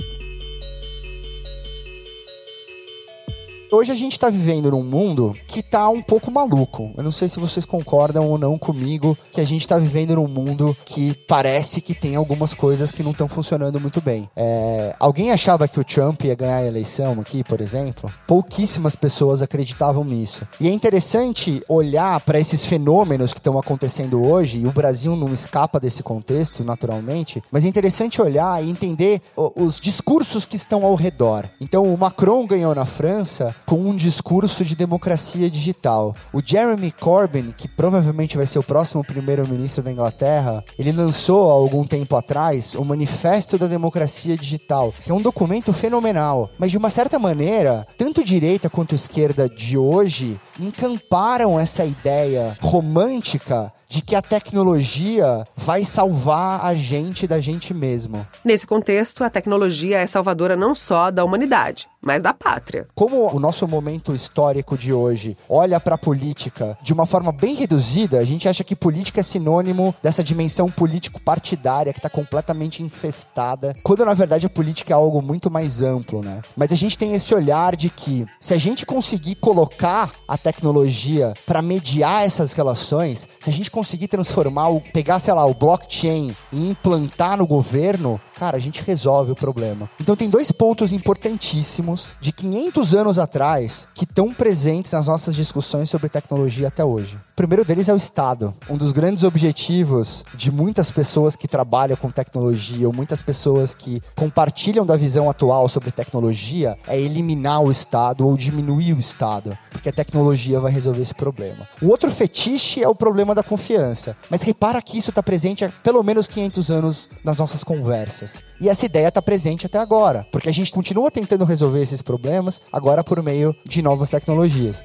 Hoje 3.69 3.91
a 3.91 3.95
gente 3.95 4.13
está 4.13 4.29
vivendo 4.29 4.71
num 4.71 4.81
mundo 4.81 5.36
que 5.45 5.59
está 5.59 5.89
um 5.89 6.01
pouco 6.01 6.31
maluco. 6.31 6.93
Eu 6.95 7.03
não 7.03 7.12
sei 7.12 7.27
se 7.27 7.38
vocês 7.38 7.65
concordam 7.65 8.29
ou 8.29 8.38
não 8.38 8.57
comigo 8.57 9.17
que 9.33 9.41
a 9.41 9.45
gente 9.45 9.62
está 9.62 9.77
vivendo 9.77 10.15
num 10.15 10.27
mundo 10.27 10.75
que 10.86 11.13
parece 11.27 11.81
que 11.81 11.93
tem 11.93 12.15
algumas 12.15 12.53
coisas 12.53 12.93
que 12.93 13.03
não 13.03 13.12
estão 13.12 13.27
funcionando 13.27 13.77
muito 13.77 14.00
bem. 14.00 14.29
É... 14.38 14.95
Alguém 14.97 15.31
achava 15.31 15.67
que 15.67 15.79
o 15.79 15.83
Trump 15.83 16.24
ia 16.24 16.33
ganhar 16.33 16.59
a 16.59 16.65
eleição 16.65 17.19
aqui, 17.19 17.43
por 17.43 17.59
exemplo? 17.59 18.09
Pouquíssimas 18.25 18.95
pessoas 18.95 19.41
acreditavam 19.41 20.05
nisso. 20.05 20.47
E 20.62 20.69
é 20.69 20.71
interessante 20.71 21.62
olhar 21.67 22.21
para 22.21 22.39
esses 22.39 22.65
fenômenos 22.65 23.33
que 23.33 23.39
estão 23.39 23.59
acontecendo 23.59 24.25
hoje, 24.25 24.59
e 24.59 24.65
o 24.65 24.71
Brasil 24.71 25.13
não 25.17 25.33
escapa 25.33 25.77
desse 25.77 26.01
contexto, 26.01 26.63
naturalmente, 26.63 27.43
mas 27.51 27.65
é 27.65 27.67
interessante 27.67 28.21
olhar 28.21 28.63
e 28.63 28.69
entender 28.69 29.21
os 29.36 29.77
discursos 29.77 30.45
que 30.45 30.55
estão 30.55 30.86
ao 30.86 30.95
redor. 30.95 31.50
Então, 31.59 31.83
o 31.83 31.97
Macron 31.97 32.47
ganhou 32.47 32.74
na 32.74 32.86
França 32.86 33.57
com 33.66 33.76
um 33.78 33.96
discurso 33.96 34.64
de 34.64 34.76
democracia 34.76 35.50
digital. 35.50 36.16
O 36.34 36.42
Jeremy 36.44 36.92
Corbyn, 36.92 37.52
que 37.52 37.68
provavelmente 37.68 38.38
vai 38.38 38.48
ser 38.48 38.60
o 38.60 38.64
próximo 38.64 39.04
primeiro-ministro 39.04 39.84
da 39.84 39.92
Inglaterra, 39.92 40.64
ele 40.78 40.92
lançou 40.92 41.50
há 41.50 41.54
algum 41.54 41.86
tempo 41.86 42.16
atrás 42.16 42.76
o 42.76 42.84
Manifesto 42.84 43.58
da 43.58 43.68
Democracia 43.68 44.38
Digital, 44.38 44.94
que 45.04 45.12
é 45.12 45.14
um 45.14 45.22
documento 45.22 45.74
fenomenal. 45.74 46.50
Mas 46.58 46.72
de 46.72 46.78
uma 46.78 46.90
certa 46.90 47.20
maneira, 47.20 47.86
tanto 47.98 48.24
direita 48.24 48.70
quanto 48.70 48.96
esquerda 48.96 49.50
de 49.50 49.78
hoje 49.78 50.40
encamparam 50.60 51.60
essa 51.60 51.86
ideia 51.86 52.58
romântica 52.62 53.72
de 53.89 54.01
que 54.01 54.15
a 54.15 54.22
tecnologia 54.22 55.46
vai 55.56 55.86
salvar 55.86 56.65
a 56.65 56.75
gente 56.75 57.27
da 57.27 57.39
gente 57.39 57.74
mesmo. 57.74 58.25
Nesse 58.44 58.67
contexto, 58.67 59.24
a 59.24 59.29
tecnologia 59.29 60.00
é 60.00 60.08
salvadora 60.08 60.56
não 60.56 60.75
só 60.75 61.10
da 61.10 61.24
humanidade, 61.24 61.88
mas 62.01 62.22
da 62.22 62.34
pátria. 62.34 62.86
Como 62.96 63.34
o 63.34 63.39
nosso 63.39 63.67
momento 63.67 64.13
histórico 64.13 64.77
de 64.77 64.94
hoje 64.94 65.38
olha 65.50 65.79
para 65.79 65.96
a 65.96 65.98
política 65.98 66.77
de 66.82 66.94
uma 66.94 67.06
forma 67.06 67.32
bem 67.32 67.56
reduzida, 67.56 68.20
a 68.20 68.25
gente 68.25 68.48
acha 68.48 68.63
que 68.63 68.75
política 68.75 69.20
é 69.20 69.24
sinônimo 69.24 69.94
dessa 70.01 70.24
dimensão 70.24 70.70
político-partidária 70.70 71.94
que 71.94 72.00
está 72.00 72.10
completamente 72.10 72.84
infestada, 72.84 73.75
quando 73.84 74.06
na 74.06 74.13
verdade 74.13 74.46
a 74.46 74.50
política 74.50 74.94
é 74.94 74.96
algo 74.96 75.22
muito 75.22 75.50
mais 75.50 75.82
amplo, 75.82 76.22
né? 76.22 76.41
Mas 76.56 76.72
a 76.72 76.75
gente 76.75 76.98
tem 76.98 77.13
esse 77.13 77.34
olhar 77.34 77.75
de 77.75 77.89
que 77.89 78.25
se 78.39 78.53
a 78.53 78.58
gente 78.58 78.86
conseguir 78.86 79.36
colocar 79.36 80.12
a 80.27 80.38
tecnologia 80.38 81.34
para 81.46 81.62
mediar 81.62 82.25
essas 82.25 82.51
relações, 82.53 83.27
se 83.39 83.50
a 83.50 83.53
gente 83.53 83.72
conseguir 83.77 84.07
transformar, 84.07 84.69
o, 84.69 84.81
pegar, 84.81 85.19
sei 85.19 85.31
lá, 85.36 85.46
o 85.46 85.53
blockchain 85.53 86.36
e 86.51 86.69
implantar 86.72 87.38
no 87.38 87.46
governo, 87.46 88.19
cara, 88.38 88.58
a 88.58 88.60
gente 88.60 88.84
resolve 88.84 89.32
o 89.32 89.36
problema. 89.36 89.89
Então 90.00 90.15
tem 90.15 90.29
dois 90.29 90.51
pontos 90.51 90.91
importantíssimos 90.91 92.13
de 92.22 92.32
500 92.32 92.94
anos 92.94 93.20
atrás 93.20 93.88
que 93.94 94.03
estão 94.03 94.34
presentes 94.34 94.91
nas 94.91 95.08
nossas 95.08 95.36
discussões 95.36 95.89
sobre 95.89 96.08
tecnologia 96.08 96.67
até 96.67 96.86
hoje. 96.86 97.15
O 97.15 97.36
primeiro 97.36 97.65
deles 97.65 97.89
é 97.89 97.94
o 97.94 97.98
Estado. 97.98 98.53
Um 98.70 98.77
dos 98.77 98.91
grandes 98.91 99.24
objetivos 99.24 100.24
de 100.36 100.51
muitas 100.51 100.91
pessoas 100.91 101.36
que 101.36 101.48
trabalham 101.48 101.98
com 101.98 102.12
tecnologia 102.12 102.88
ou 102.88 102.94
muitas 102.94 103.22
pessoas 103.22 103.74
que 103.74 104.01
compartilham 104.15 104.86
da 104.86 104.96
visão 104.96 105.29
atual 105.29 105.67
sobre 105.67 105.91
tecnologia 105.91 106.77
é 106.88 107.00
eliminar 107.00 107.63
o 107.63 107.72
Estado 107.72 108.25
ou 108.27 108.38
diminuir 108.38 108.94
o 108.94 109.00
Estado, 109.00 109.58
porque 109.72 109.89
a 109.89 109.94
tecnologia 109.94 110.60
vai 110.60 110.72
resolver 110.72 111.01
esse 111.01 111.13
problema. 111.13 111.67
O 111.82 111.88
outro 111.88 112.12
fetiche 112.12 112.84
é 112.84 112.88
o 112.88 112.96
problema 112.96 113.34
da 113.34 113.44
confiança. 113.44 114.15
Mas 114.29 114.41
repara 114.41 114.82
que 114.82 114.98
isso 114.98 115.10
está 115.10 115.24
presente 115.24 115.65
há 115.65 115.70
pelo 115.84 116.03
menos 116.03 116.27
500 116.27 116.72
anos 116.72 117.10
nas 117.24 117.38
nossas 117.38 117.63
conversas. 117.63 118.26
E 118.60 118.69
essa 118.69 118.86
ideia 118.86 119.07
está 119.07 119.22
presente 119.22 119.65
até 119.65 119.77
agora, 119.77 120.25
porque 120.31 120.50
a 120.50 120.53
gente 120.53 120.72
continua 120.72 121.12
tentando 121.12 121.46
resolver 121.46 121.81
esses 121.81 122.01
problemas, 122.01 122.62
agora 122.72 123.03
por 123.03 123.22
meio 123.22 123.55
de 123.65 123.81
novas 123.81 124.10
tecnologias. 124.10 124.84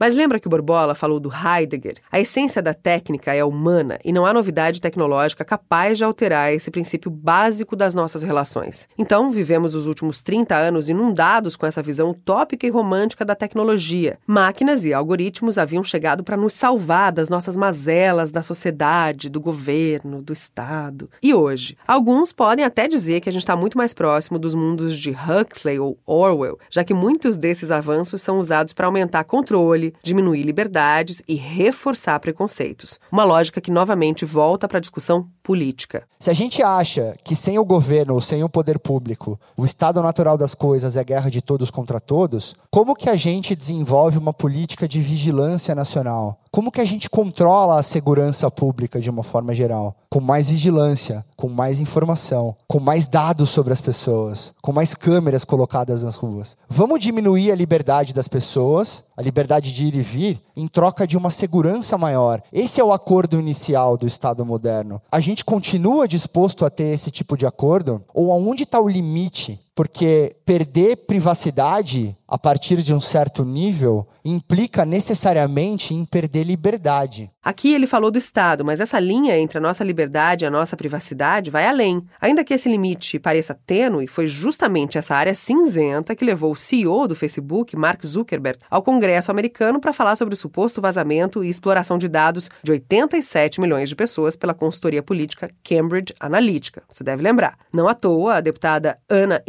Mas 0.00 0.14
lembra 0.14 0.40
que 0.40 0.46
o 0.46 0.50
Borbola 0.50 0.94
falou 0.94 1.20
do 1.20 1.30
Heidegger? 1.30 1.96
A 2.10 2.18
essência 2.18 2.62
da 2.62 2.72
técnica 2.72 3.34
é 3.34 3.44
humana 3.44 3.98
e 4.02 4.14
não 4.14 4.24
há 4.24 4.32
novidade 4.32 4.80
tecnológica 4.80 5.44
capaz 5.44 5.98
de 5.98 6.04
alterar 6.04 6.54
esse 6.54 6.70
princípio 6.70 7.10
básico 7.10 7.76
das 7.76 7.94
nossas 7.94 8.22
relações. 8.22 8.88
Então, 8.96 9.30
vivemos 9.30 9.74
os 9.74 9.84
últimos 9.84 10.22
30 10.22 10.56
anos 10.56 10.88
inundados 10.88 11.54
com 11.54 11.66
essa 11.66 11.82
visão 11.82 12.08
utópica 12.08 12.66
e 12.66 12.70
romântica 12.70 13.26
da 13.26 13.34
tecnologia. 13.34 14.18
Máquinas 14.26 14.86
e 14.86 14.94
algoritmos 14.94 15.58
haviam 15.58 15.84
chegado 15.84 16.24
para 16.24 16.34
nos 16.34 16.54
salvar 16.54 17.12
das 17.12 17.28
nossas 17.28 17.54
mazelas 17.54 18.32
da 18.32 18.40
sociedade, 18.40 19.28
do 19.28 19.38
governo, 19.38 20.22
do 20.22 20.32
Estado. 20.32 21.10
E 21.22 21.34
hoje? 21.34 21.76
Alguns 21.86 22.32
podem 22.32 22.64
até 22.64 22.88
dizer 22.88 23.20
que 23.20 23.28
a 23.28 23.32
gente 23.32 23.42
está 23.42 23.54
muito 23.54 23.76
mais 23.76 23.92
próximo 23.92 24.38
dos 24.38 24.54
mundos 24.54 24.96
de 24.96 25.10
Huxley 25.10 25.78
ou 25.78 25.98
Orwell, 26.06 26.58
já 26.70 26.82
que 26.82 26.94
muitos 26.94 27.36
desses 27.36 27.70
avanços 27.70 28.22
são 28.22 28.38
usados 28.38 28.72
para 28.72 28.86
aumentar 28.86 29.24
controle, 29.24 29.89
diminuir 30.02 30.42
liberdades 30.42 31.22
e 31.26 31.34
reforçar 31.34 32.18
preconceitos. 32.20 33.00
Uma 33.10 33.24
lógica 33.24 33.60
que 33.60 33.70
novamente 33.70 34.24
volta 34.24 34.66
para 34.66 34.78
a 34.78 34.80
discussão 34.80 35.28
política. 35.50 36.04
Se 36.20 36.30
a 36.30 36.32
gente 36.32 36.62
acha 36.62 37.16
que 37.24 37.34
sem 37.34 37.58
o 37.58 37.64
governo 37.64 38.14
ou 38.14 38.20
sem 38.20 38.44
o 38.44 38.48
poder 38.48 38.78
público, 38.78 39.36
o 39.56 39.64
estado 39.64 40.00
natural 40.00 40.38
das 40.38 40.54
coisas 40.54 40.96
é 40.96 41.02
guerra 41.02 41.28
de 41.28 41.42
todos 41.42 41.72
contra 41.72 41.98
todos, 41.98 42.54
como 42.70 42.94
que 42.94 43.10
a 43.10 43.16
gente 43.16 43.56
desenvolve 43.56 44.16
uma 44.16 44.32
política 44.32 44.86
de 44.86 45.00
vigilância 45.00 45.74
nacional? 45.74 46.38
Como 46.52 46.72
que 46.72 46.80
a 46.80 46.84
gente 46.84 47.08
controla 47.08 47.78
a 47.78 47.82
segurança 47.82 48.50
pública 48.50 49.00
de 49.00 49.08
uma 49.08 49.22
forma 49.22 49.54
geral? 49.54 49.96
Com 50.10 50.20
mais 50.20 50.50
vigilância, 50.50 51.24
com 51.36 51.48
mais 51.48 51.78
informação, 51.78 52.56
com 52.66 52.80
mais 52.80 53.06
dados 53.06 53.50
sobre 53.50 53.72
as 53.72 53.80
pessoas, 53.80 54.52
com 54.60 54.72
mais 54.72 54.92
câmeras 54.92 55.44
colocadas 55.44 56.02
nas 56.02 56.16
ruas. 56.16 56.56
Vamos 56.68 56.98
diminuir 56.98 57.52
a 57.52 57.54
liberdade 57.54 58.12
das 58.12 58.26
pessoas, 58.26 59.04
a 59.16 59.22
liberdade 59.22 59.72
de 59.72 59.84
ir 59.84 59.94
e 59.94 60.02
vir, 60.02 60.42
em 60.56 60.66
troca 60.66 61.06
de 61.06 61.16
uma 61.16 61.30
segurança 61.30 61.96
maior. 61.96 62.42
Esse 62.52 62.80
é 62.80 62.84
o 62.84 62.92
acordo 62.92 63.38
inicial 63.38 63.96
do 63.96 64.06
Estado 64.06 64.44
moderno. 64.44 65.00
A 65.10 65.20
gente 65.20 65.39
continua 65.44 66.08
disposto 66.08 66.64
a 66.64 66.70
ter 66.70 66.94
esse 66.94 67.10
tipo 67.10 67.36
de 67.36 67.46
acordo? 67.46 68.04
Ou 68.12 68.32
aonde 68.32 68.64
está 68.64 68.80
o 68.80 68.88
limite 68.88 69.60
porque 69.80 70.36
perder 70.44 71.06
privacidade 71.06 72.14
a 72.28 72.36
partir 72.36 72.82
de 72.82 72.94
um 72.94 73.00
certo 73.00 73.44
nível 73.44 74.06
implica 74.22 74.84
necessariamente 74.84 75.94
em 75.94 76.04
perder 76.04 76.44
liberdade. 76.44 77.30
Aqui 77.42 77.72
ele 77.72 77.86
falou 77.86 78.10
do 78.10 78.18
Estado, 78.18 78.64
mas 78.64 78.80
essa 78.80 79.00
linha 79.00 79.38
entre 79.38 79.56
a 79.56 79.60
nossa 79.60 79.82
liberdade 79.82 80.44
e 80.44 80.46
a 80.46 80.50
nossa 80.50 80.76
privacidade 80.76 81.50
vai 81.50 81.66
além. 81.66 82.04
Ainda 82.20 82.44
que 82.44 82.52
esse 82.52 82.68
limite 82.68 83.18
pareça 83.18 83.58
tênue, 83.66 84.06
foi 84.06 84.26
justamente 84.26 84.98
essa 84.98 85.14
área 85.14 85.34
cinzenta 85.34 86.14
que 86.14 86.24
levou 86.24 86.52
o 86.52 86.56
CEO 86.56 87.08
do 87.08 87.16
Facebook, 87.16 87.74
Mark 87.74 88.04
Zuckerberg, 88.04 88.58
ao 88.70 88.82
Congresso 88.82 89.30
americano 89.30 89.80
para 89.80 89.92
falar 89.92 90.14
sobre 90.16 90.34
o 90.34 90.36
suposto 90.36 90.82
vazamento 90.82 91.42
e 91.42 91.48
exploração 91.48 91.96
de 91.96 92.08
dados 92.08 92.50
de 92.62 92.72
87 92.72 93.60
milhões 93.60 93.88
de 93.88 93.96
pessoas 93.96 94.36
pela 94.36 94.52
consultoria 94.52 95.02
política 95.02 95.50
Cambridge 95.64 96.14
Analytica. 96.20 96.82
Você 96.88 97.02
deve 97.02 97.22
lembrar. 97.22 97.56
Não 97.72 97.88
à 97.88 97.94
toa, 97.94 98.34
a 98.34 98.40
deputada 98.40 98.98
Anna 99.08 99.42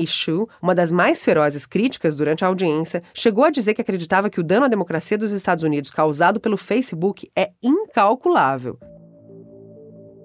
Uma 0.61 0.75
das 0.75 0.91
mais 0.91 1.25
ferozes 1.25 1.65
críticas 1.65 2.15
durante 2.15 2.45
a 2.45 2.47
audiência, 2.47 3.01
chegou 3.13 3.43
a 3.43 3.49
dizer 3.49 3.73
que 3.73 3.81
acreditava 3.81 4.29
que 4.29 4.39
o 4.39 4.43
dano 4.43 4.65
à 4.65 4.67
democracia 4.67 5.17
dos 5.17 5.31
Estados 5.31 5.63
Unidos 5.63 5.89
causado 5.89 6.39
pelo 6.39 6.57
Facebook 6.57 7.31
é 7.35 7.51
incalculável. 7.63 8.77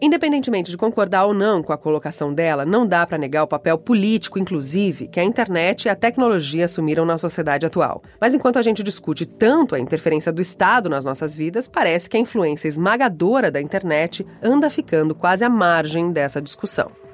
Independentemente 0.01 0.71
de 0.71 0.77
concordar 0.77 1.25
ou 1.25 1.33
não 1.33 1.63
com 1.63 1.73
a 1.73 1.79
colocação 1.79 2.33
dela, 2.33 2.67
não 2.67 2.87
dá 2.87 3.07
para 3.07 3.17
negar 3.17 3.45
o 3.45 3.47
papel 3.47 3.79
político, 3.79 4.39
inclusive, 4.39 5.09
que 5.09 5.19
a 5.19 5.25
internet 5.25 5.85
e 5.85 5.89
a 5.89 5.97
tecnologia 5.97 6.67
assumiram 6.67 7.07
na 7.07 7.17
sociedade 7.17 7.65
atual. 7.65 8.03
Mas 8.21 8.35
enquanto 8.35 8.59
a 8.59 8.63
gente 8.63 8.83
discute 8.83 9.25
tanto 9.25 9.75
a 9.75 9.81
interferência 9.81 10.31
do 10.31 10.43
Estado 10.43 10.91
nas 10.91 11.05
nossas 11.05 11.35
vidas, 11.35 11.67
parece 11.67 12.11
que 12.11 12.17
a 12.17 12.21
influência 12.21 12.69
esmagadora 12.69 13.51
da 13.51 13.61
internet 13.61 14.27
anda 14.43 14.69
ficando 14.69 15.15
quase 15.15 15.45
à 15.45 15.49
margem 15.49 16.13
dessa 16.13 16.43
discussão. 16.43 17.06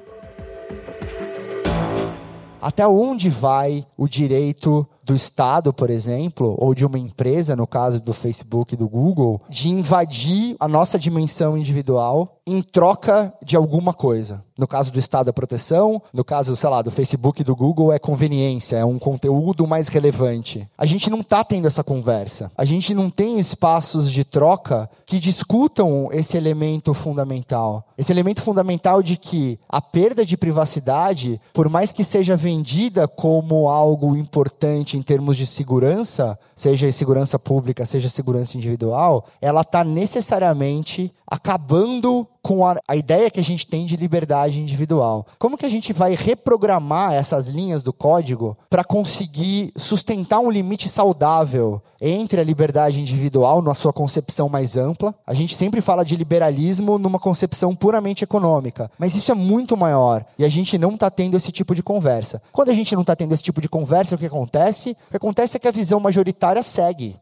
Até 2.63 2.87
onde 2.87 3.29
vai 3.29 3.85
o 3.97 4.07
direito 4.07 4.87
do 5.03 5.13
Estado, 5.13 5.73
por 5.73 5.89
exemplo, 5.89 6.55
ou 6.57 6.73
de 6.73 6.85
uma 6.85 6.97
empresa, 6.97 7.57
no 7.57 7.67
caso 7.67 7.99
do 7.99 8.13
Facebook 8.13 8.73
e 8.73 8.77
do 8.77 8.87
Google, 8.87 9.41
de 9.49 9.67
invadir 9.67 10.55
a 10.57 10.65
nossa 10.65 10.97
dimensão 10.97 11.57
individual 11.57 12.39
em 12.45 12.61
troca 12.61 13.33
de 13.43 13.55
alguma 13.55 13.93
coisa. 13.93 14.43
No 14.57 14.67
caso 14.67 14.91
do 14.91 14.99
Estado, 14.99 15.29
é 15.29 15.33
proteção. 15.33 16.01
No 16.13 16.23
caso, 16.23 16.55
sei 16.55 16.69
lá, 16.69 16.81
do 16.81 16.91
Facebook 16.91 17.41
e 17.41 17.43
do 17.43 17.55
Google, 17.55 17.91
é 17.91 17.97
conveniência, 17.97 18.77
é 18.77 18.85
um 18.85 18.99
conteúdo 18.99 19.65
mais 19.65 19.87
relevante. 19.87 20.67
A 20.77 20.85
gente 20.85 21.09
não 21.09 21.21
está 21.21 21.43
tendo 21.43 21.67
essa 21.67 21.83
conversa. 21.83 22.51
A 22.55 22.65
gente 22.65 22.93
não 22.93 23.09
tem 23.09 23.39
espaços 23.39 24.11
de 24.11 24.23
troca 24.23 24.89
que 25.05 25.19
discutam 25.19 26.09
esse 26.11 26.37
elemento 26.37 26.93
fundamental. 26.93 27.87
Esse 27.97 28.11
elemento 28.11 28.41
fundamental 28.41 29.01
de 29.01 29.17
que 29.17 29.59
a 29.67 29.81
perda 29.81 30.25
de 30.25 30.37
privacidade, 30.37 31.41
por 31.53 31.67
mais 31.69 31.91
que 31.91 32.03
seja 32.03 32.35
vendida 32.35 33.07
como 33.07 33.67
algo 33.69 34.15
importante 34.15 34.97
em 34.97 35.01
termos 35.01 35.35
de 35.37 35.47
segurança, 35.47 36.37
seja 36.55 36.91
segurança 36.91 37.39
pública, 37.39 37.85
seja 37.85 38.09
segurança 38.09 38.57
individual, 38.57 39.25
ela 39.41 39.61
está 39.61 39.83
necessariamente 39.83 41.11
acabando 41.33 42.27
com 42.43 42.63
a, 42.63 42.75
a, 42.87 42.95
ideia 42.95 43.31
que 43.31 43.39
a 43.39 43.43
gente 43.43 43.65
tem 43.65 43.87
de 43.87 43.97
liberdade 43.97 44.61
individual. 44.61 45.25
Como 45.39 45.57
que 45.57 45.65
a 45.65 45.69
gente 45.69 45.91
vai 45.91 46.13
reprogramar 46.13 47.13
essas 47.13 47.47
linhas 47.47 47.81
do 47.81 47.91
código 47.91 48.55
para 48.69 48.83
conseguir 48.83 49.71
sustentar 49.75 50.39
um 50.39 50.51
limite 50.51 50.87
saudável 50.87 51.81
entre 51.99 52.39
a 52.39 52.43
liberdade 52.43 53.01
individual 53.01 53.63
na 53.63 53.73
sua 53.73 53.91
concepção 53.91 54.47
mais 54.47 54.77
ampla? 54.77 55.15
A 55.25 55.33
gente 55.33 55.55
sempre 55.55 55.81
fala 55.81 56.05
de 56.05 56.15
liberalismo 56.15 56.99
numa 56.99 57.17
concepção 57.17 57.75
puramente 57.75 58.23
econômica, 58.23 58.91
mas 58.99 59.15
isso 59.15 59.31
é 59.31 59.35
muito 59.35 59.75
maior 59.75 60.23
e 60.37 60.45
a 60.45 60.49
gente 60.49 60.77
não 60.77 60.93
está 60.93 61.09
tendo 61.09 61.35
esse 61.35 61.51
tipo 61.51 61.73
de 61.73 61.81
conversa. 61.81 62.43
Quando 62.51 62.69
a 62.69 62.73
gente 62.75 62.93
não 62.93 63.01
está 63.01 63.15
tendo 63.15 63.33
esse 63.33 63.41
tipo 63.41 63.59
de 63.59 63.69
conversa, 63.69 64.13
o 64.13 64.19
que 64.19 64.27
acontece? 64.27 64.91
O 65.07 65.11
que 65.11 65.17
acontece 65.17 65.57
é 65.57 65.59
que 65.59 65.67
a 65.67 65.71
visão 65.71 65.99
majoritária 65.99 66.61
segue. 66.61 67.15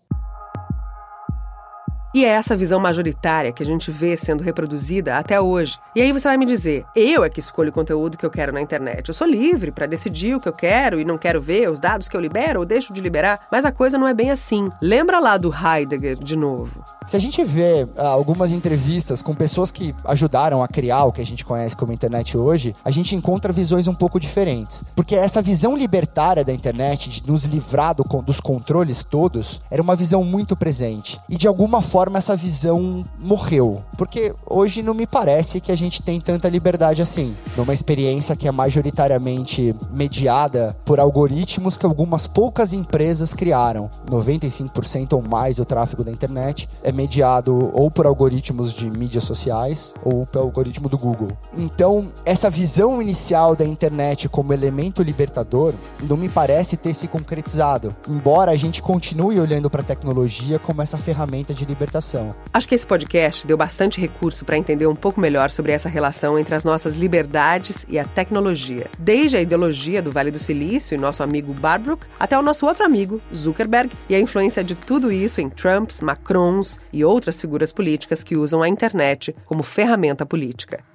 E 2.13 2.25
é 2.25 2.27
essa 2.27 2.57
visão 2.57 2.77
majoritária 2.77 3.53
que 3.53 3.63
a 3.63 3.65
gente 3.65 3.89
vê 3.89 4.17
sendo 4.17 4.43
reproduzida 4.43 5.15
até 5.15 5.39
hoje. 5.39 5.79
E 5.95 6.01
aí 6.01 6.11
você 6.11 6.27
vai 6.27 6.35
me 6.35 6.45
dizer: 6.45 6.85
eu 6.93 7.23
é 7.23 7.29
que 7.29 7.39
escolho 7.39 7.69
o 7.69 7.73
conteúdo 7.73 8.17
que 8.17 8.25
eu 8.25 8.29
quero 8.29 8.51
na 8.51 8.59
internet. 8.59 9.07
Eu 9.07 9.13
sou 9.13 9.25
livre 9.25 9.71
para 9.71 9.85
decidir 9.85 10.35
o 10.35 10.39
que 10.39 10.49
eu 10.49 10.53
quero 10.53 10.99
e 10.99 11.05
não 11.05 11.17
quero 11.17 11.41
ver, 11.41 11.69
os 11.69 11.79
dados 11.79 12.09
que 12.09 12.17
eu 12.17 12.19
libero 12.19 12.59
ou 12.59 12.65
deixo 12.65 12.91
de 12.91 12.99
liberar. 12.99 13.47
Mas 13.49 13.63
a 13.63 13.71
coisa 13.71 13.97
não 13.97 14.07
é 14.09 14.13
bem 14.13 14.29
assim. 14.29 14.69
Lembra 14.81 15.19
lá 15.19 15.37
do 15.37 15.53
Heidegger 15.53 16.17
de 16.17 16.35
novo. 16.35 16.83
Se 17.07 17.15
a 17.15 17.19
gente 17.19 17.43
vê 17.45 17.83
uh, 17.83 18.01
algumas 18.01 18.51
entrevistas 18.51 19.21
com 19.21 19.33
pessoas 19.33 19.71
que 19.71 19.95
ajudaram 20.03 20.61
a 20.61 20.67
criar 20.67 21.05
o 21.05 21.13
que 21.13 21.21
a 21.21 21.25
gente 21.25 21.45
conhece 21.45 21.77
como 21.77 21.93
internet 21.93 22.37
hoje, 22.37 22.75
a 22.83 22.91
gente 22.91 23.15
encontra 23.15 23.53
visões 23.53 23.87
um 23.87 23.93
pouco 23.95 24.19
diferentes. 24.19 24.83
Porque 24.95 25.15
essa 25.15 25.41
visão 25.41 25.77
libertária 25.77 26.43
da 26.43 26.51
internet, 26.51 27.09
de 27.09 27.25
nos 27.25 27.45
livrar 27.45 27.95
do, 27.95 28.03
dos 28.21 28.41
controles 28.41 29.01
todos, 29.01 29.61
era 29.71 29.81
uma 29.81 29.95
visão 29.95 30.25
muito 30.25 30.57
presente. 30.57 31.17
E 31.29 31.37
de 31.37 31.47
alguma 31.47 31.81
forma, 31.81 32.00
forma 32.01 32.17
essa 32.17 32.36
visão 32.36 33.05
morreu. 33.20 33.84
Porque 33.96 34.34
hoje 34.50 34.81
não 34.81 34.91
me 34.91 35.05
parece 35.05 35.62
que 35.62 35.72
a 35.72 35.75
gente 35.75 36.01
tem 36.01 36.20
tanta 36.20 36.50
liberdade 36.50 37.00
assim. 37.00 37.36
Numa 37.55 37.75
experiência 37.75 38.36
que 38.36 38.48
é 38.48 38.51
majoritariamente 38.51 39.75
mediada 39.91 40.75
por 40.84 41.00
algoritmos 41.00 41.77
que 41.77 41.86
algumas 41.86 42.25
poucas 42.25 42.74
empresas 42.74 43.36
criaram. 43.36 43.88
95% 44.10 45.13
ou 45.13 45.22
mais 45.22 45.58
do 45.58 45.65
tráfego 45.65 46.03
da 46.03 46.12
internet 46.12 46.67
é 46.81 46.91
mediado 46.91 47.70
ou 47.72 47.91
por 47.91 48.08
algoritmos 48.08 48.74
de 48.74 48.89
mídias 48.89 49.24
sociais 49.24 49.93
ou 50.03 50.25
pelo 50.25 50.46
algoritmo 50.46 50.89
do 50.89 50.98
Google. 50.98 51.29
Então, 51.55 52.08
essa 52.25 52.50
visão 52.50 53.00
inicial 53.00 53.55
da 53.55 53.63
internet 53.63 54.27
como 54.27 54.53
elemento 54.53 55.03
libertador 55.03 55.72
não 56.01 56.17
me 56.17 56.29
parece 56.29 56.75
ter 56.75 56.96
se 56.96 57.08
concretizado. 57.08 57.96
Embora 58.10 58.50
a 58.50 58.58
gente 58.58 58.81
continue 58.81 59.39
olhando 59.39 59.70
para 59.70 59.81
a 59.81 59.86
tecnologia 59.86 60.58
como 60.58 60.81
essa 60.81 60.98
ferramenta 60.98 61.53
de 61.53 61.63
libertação 61.91 62.33
Acho 62.53 62.67
que 62.67 62.75
esse 62.75 62.88
podcast 62.88 63.45
deu 63.45 63.57
bastante 63.57 64.00
recurso 64.00 64.43
para 64.45 64.57
entender 64.57 64.88
um 64.88 64.95
pouco 64.95 65.19
melhor 65.21 65.51
sobre 65.51 65.71
essa 65.71 65.88
relação 65.88 66.38
entre 66.38 66.53
as 66.55 66.63
nossas 66.63 66.95
liberdades 66.95 67.86
e 67.88 67.98
a 67.98 68.03
tecnologia. 68.03 68.88
Desde 69.00 69.38
a 69.38 69.41
ideologia 69.41 70.01
do 70.01 70.11
Vale 70.11 70.31
do 70.31 70.39
Silício 70.39 70.96
e 70.96 70.98
nosso 70.98 71.24
amigo 71.24 71.53
Barbrook, 71.53 72.05
até 72.20 72.37
o 72.37 72.42
nosso 72.42 72.65
outro 72.65 72.83
amigo, 72.83 73.22
Zuckerberg, 73.33 73.92
e 74.09 74.15
a 74.15 74.20
influência 74.20 74.63
de 74.63 74.75
tudo 74.75 75.11
isso 75.11 75.39
em 75.39 75.50
Trumps, 75.50 76.01
Macrons 76.01 76.79
e 76.92 77.05
outras 77.05 77.39
figuras 77.39 77.72
políticas 77.72 78.24
que 78.24 78.35
usam 78.35 78.61
a 78.61 78.68
internet 78.68 79.33
como 79.46 79.63
ferramenta 79.63 80.25
política. 80.25 80.90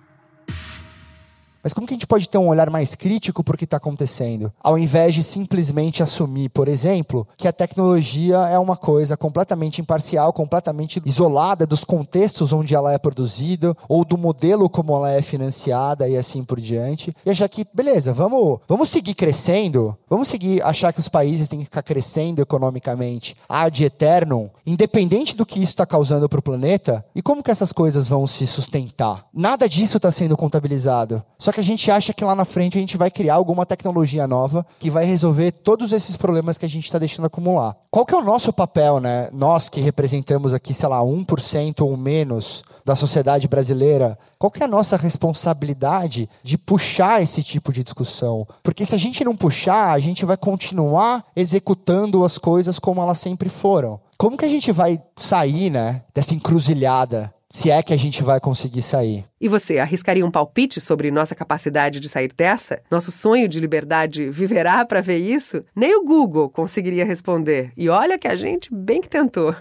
Mas 1.66 1.72
como 1.72 1.84
que 1.84 1.94
a 1.94 1.96
gente 1.96 2.06
pode 2.06 2.28
ter 2.28 2.38
um 2.38 2.46
olhar 2.46 2.70
mais 2.70 2.94
crítico 2.94 3.42
para 3.42 3.56
o 3.56 3.58
que 3.58 3.64
está 3.64 3.78
acontecendo? 3.78 4.52
Ao 4.62 4.78
invés 4.78 5.12
de 5.16 5.24
simplesmente 5.24 6.00
assumir, 6.00 6.48
por 6.50 6.68
exemplo, 6.68 7.26
que 7.36 7.48
a 7.48 7.52
tecnologia 7.52 8.36
é 8.36 8.56
uma 8.56 8.76
coisa 8.76 9.16
completamente 9.16 9.80
imparcial, 9.80 10.32
completamente 10.32 11.02
isolada 11.04 11.66
dos 11.66 11.82
contextos 11.82 12.52
onde 12.52 12.72
ela 12.72 12.92
é 12.92 12.98
produzida, 12.98 13.76
ou 13.88 14.04
do 14.04 14.16
modelo 14.16 14.70
como 14.70 14.94
ela 14.94 15.10
é 15.10 15.20
financiada 15.20 16.08
e 16.08 16.16
assim 16.16 16.44
por 16.44 16.60
diante. 16.60 17.12
E 17.26 17.30
achar 17.30 17.48
que, 17.48 17.66
beleza, 17.74 18.12
vamos, 18.12 18.60
vamos 18.68 18.88
seguir 18.88 19.14
crescendo, 19.14 19.98
vamos 20.08 20.28
seguir 20.28 20.62
achar 20.62 20.92
que 20.92 21.00
os 21.00 21.08
países 21.08 21.48
têm 21.48 21.58
que 21.58 21.64
ficar 21.64 21.82
crescendo 21.82 22.40
economicamente 22.40 23.36
ad 23.48 23.84
eterno, 23.84 24.52
independente 24.64 25.34
do 25.34 25.44
que 25.44 25.58
isso 25.58 25.72
está 25.72 25.84
causando 25.84 26.28
para 26.28 26.38
o 26.38 26.42
planeta, 26.42 27.04
e 27.12 27.20
como 27.20 27.42
que 27.42 27.50
essas 27.50 27.72
coisas 27.72 28.06
vão 28.06 28.24
se 28.24 28.46
sustentar? 28.46 29.26
Nada 29.34 29.68
disso 29.68 29.96
está 29.96 30.12
sendo 30.12 30.36
contabilizado. 30.36 31.24
Só 31.36 31.55
que 31.56 31.60
a 31.60 31.64
gente 31.64 31.90
acha 31.90 32.12
que 32.12 32.22
lá 32.22 32.34
na 32.34 32.44
frente 32.44 32.76
a 32.76 32.80
gente 32.80 32.98
vai 32.98 33.10
criar 33.10 33.34
alguma 33.34 33.64
tecnologia 33.64 34.26
nova 34.26 34.66
que 34.78 34.90
vai 34.90 35.06
resolver 35.06 35.52
todos 35.52 35.90
esses 35.90 36.14
problemas 36.14 36.58
que 36.58 36.66
a 36.66 36.68
gente 36.68 36.84
está 36.84 36.98
deixando 36.98 37.24
acumular. 37.24 37.74
Qual 37.90 38.04
que 38.04 38.14
é 38.14 38.18
o 38.18 38.22
nosso 38.24 38.52
papel, 38.52 39.00
né? 39.00 39.30
Nós 39.32 39.66
que 39.66 39.80
representamos 39.80 40.52
aqui, 40.52 40.74
sei 40.74 40.86
lá, 40.86 41.00
1% 41.00 41.80
ou 41.80 41.96
menos 41.96 42.62
da 42.84 42.94
sociedade 42.94 43.48
brasileira, 43.48 44.18
qual 44.38 44.50
que 44.50 44.62
é 44.62 44.66
a 44.66 44.68
nossa 44.68 44.98
responsabilidade 44.98 46.28
de 46.42 46.58
puxar 46.58 47.22
esse 47.22 47.42
tipo 47.42 47.72
de 47.72 47.82
discussão? 47.82 48.46
Porque 48.62 48.84
se 48.84 48.94
a 48.94 48.98
gente 48.98 49.24
não 49.24 49.34
puxar, 49.34 49.92
a 49.92 49.98
gente 49.98 50.26
vai 50.26 50.36
continuar 50.36 51.24
executando 51.34 52.22
as 52.22 52.36
coisas 52.36 52.78
como 52.78 53.00
elas 53.00 53.18
sempre 53.18 53.48
foram. 53.48 53.98
Como 54.18 54.36
que 54.36 54.44
a 54.44 54.48
gente 54.48 54.70
vai 54.72 55.00
sair, 55.16 55.70
né, 55.70 56.02
dessa 56.14 56.34
encruzilhada 56.34 57.32
se 57.48 57.70
é 57.70 57.82
que 57.82 57.92
a 57.92 57.96
gente 57.96 58.22
vai 58.22 58.40
conseguir 58.40 58.82
sair. 58.82 59.24
E 59.40 59.48
você 59.48 59.78
arriscaria 59.78 60.26
um 60.26 60.30
palpite 60.30 60.80
sobre 60.80 61.10
nossa 61.10 61.34
capacidade 61.34 62.00
de 62.00 62.08
sair 62.08 62.32
dessa? 62.36 62.80
Nosso 62.90 63.12
sonho 63.12 63.48
de 63.48 63.60
liberdade 63.60 64.28
viverá 64.30 64.84
para 64.84 65.00
ver 65.00 65.18
isso? 65.18 65.64
Nem 65.74 65.96
o 65.96 66.04
Google 66.04 66.50
conseguiria 66.50 67.04
responder. 67.04 67.72
E 67.76 67.88
olha 67.88 68.18
que 68.18 68.28
a 68.28 68.34
gente 68.34 68.68
bem 68.74 69.00
que 69.00 69.08
tentou. 69.08 69.54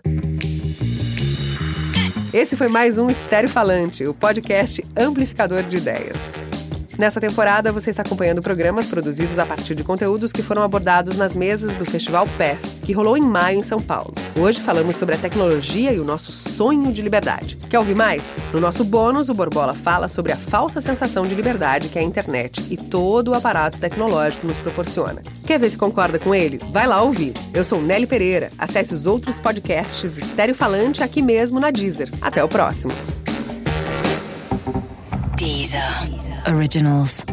Esse 2.34 2.56
foi 2.56 2.68
mais 2.68 2.98
um 2.98 3.10
Estéreo 3.10 3.48
Falante, 3.48 4.06
o 4.06 4.14
podcast 4.14 4.84
amplificador 4.98 5.64
de 5.64 5.78
ideias. 5.78 6.28
Nessa 6.98 7.20
temporada, 7.20 7.74
você 7.74 7.90
está 7.90 8.04
acompanhando 8.04 8.42
programas 8.42 8.88
produzidos 8.88 9.38
a 9.38 9.46
partir 9.46 9.76
de 9.76 9.84
conteúdos 9.84 10.32
que 10.32 10.42
foram 10.42 10.64
abordados 10.64 11.18
nas 11.18 11.36
mesas 11.36 11.76
do 11.76 11.84
Festival 11.84 12.26
PER, 12.38 12.58
que 12.84 12.94
rolou 12.94 13.18
em 13.18 13.22
maio 13.22 13.60
em 13.60 13.64
São 13.64 13.82
Paulo. 13.82 14.14
Hoje 14.40 14.62
falamos 14.62 14.96
sobre 14.96 15.16
a 15.16 15.18
tecnologia 15.18 15.92
e 15.92 16.00
o 16.00 16.06
nosso 16.06 16.32
sonho 16.32 16.94
de 16.94 17.02
liberdade. 17.02 17.58
Quer 17.70 17.80
ouvir 17.80 17.96
mais? 17.96 18.34
No 18.54 18.62
nosso 18.62 18.86
bônus, 18.86 19.28
o 19.28 19.34
Borbola 19.34 19.74
fala 19.74 20.08
sobre 20.08 20.32
a 20.32 20.38
falsa 20.38 20.80
sensação 20.80 21.28
de 21.28 21.36
liberdade 21.36 21.90
que 21.90 22.00
a 22.00 22.04
internet 22.04 22.66
e 22.70 22.78
todo 22.78 23.32
o 23.32 23.36
aparato 23.36 23.78
tecnológico 23.78 24.48
nos 24.48 24.60
proporciona. 24.60 25.22
Quer 25.46 25.60
ver 25.60 25.70
se 25.70 25.78
concorda 25.78 26.18
com 26.18 26.34
ele? 26.34 26.60
Vai 26.72 26.88
lá 26.88 27.02
ouvir. 27.02 27.34
Eu 27.54 27.66
sou 27.66 27.82
Nelly 27.82 28.08
Pereira. 28.08 28.50
Acesse 28.58 28.94
os 28.94 29.06
outros 29.06 29.40
podcasts 29.40 30.18
Estéreo 30.18 30.56
Falante 30.56 31.04
aqui 31.04 31.22
mesmo 31.22 31.60
na 31.60 31.72
Deezer. 31.72 32.10
Até 32.22 32.42
o 32.42 32.48
próximo. 32.48 32.94
Deezer. 35.46 36.48
Originals. 36.48 37.24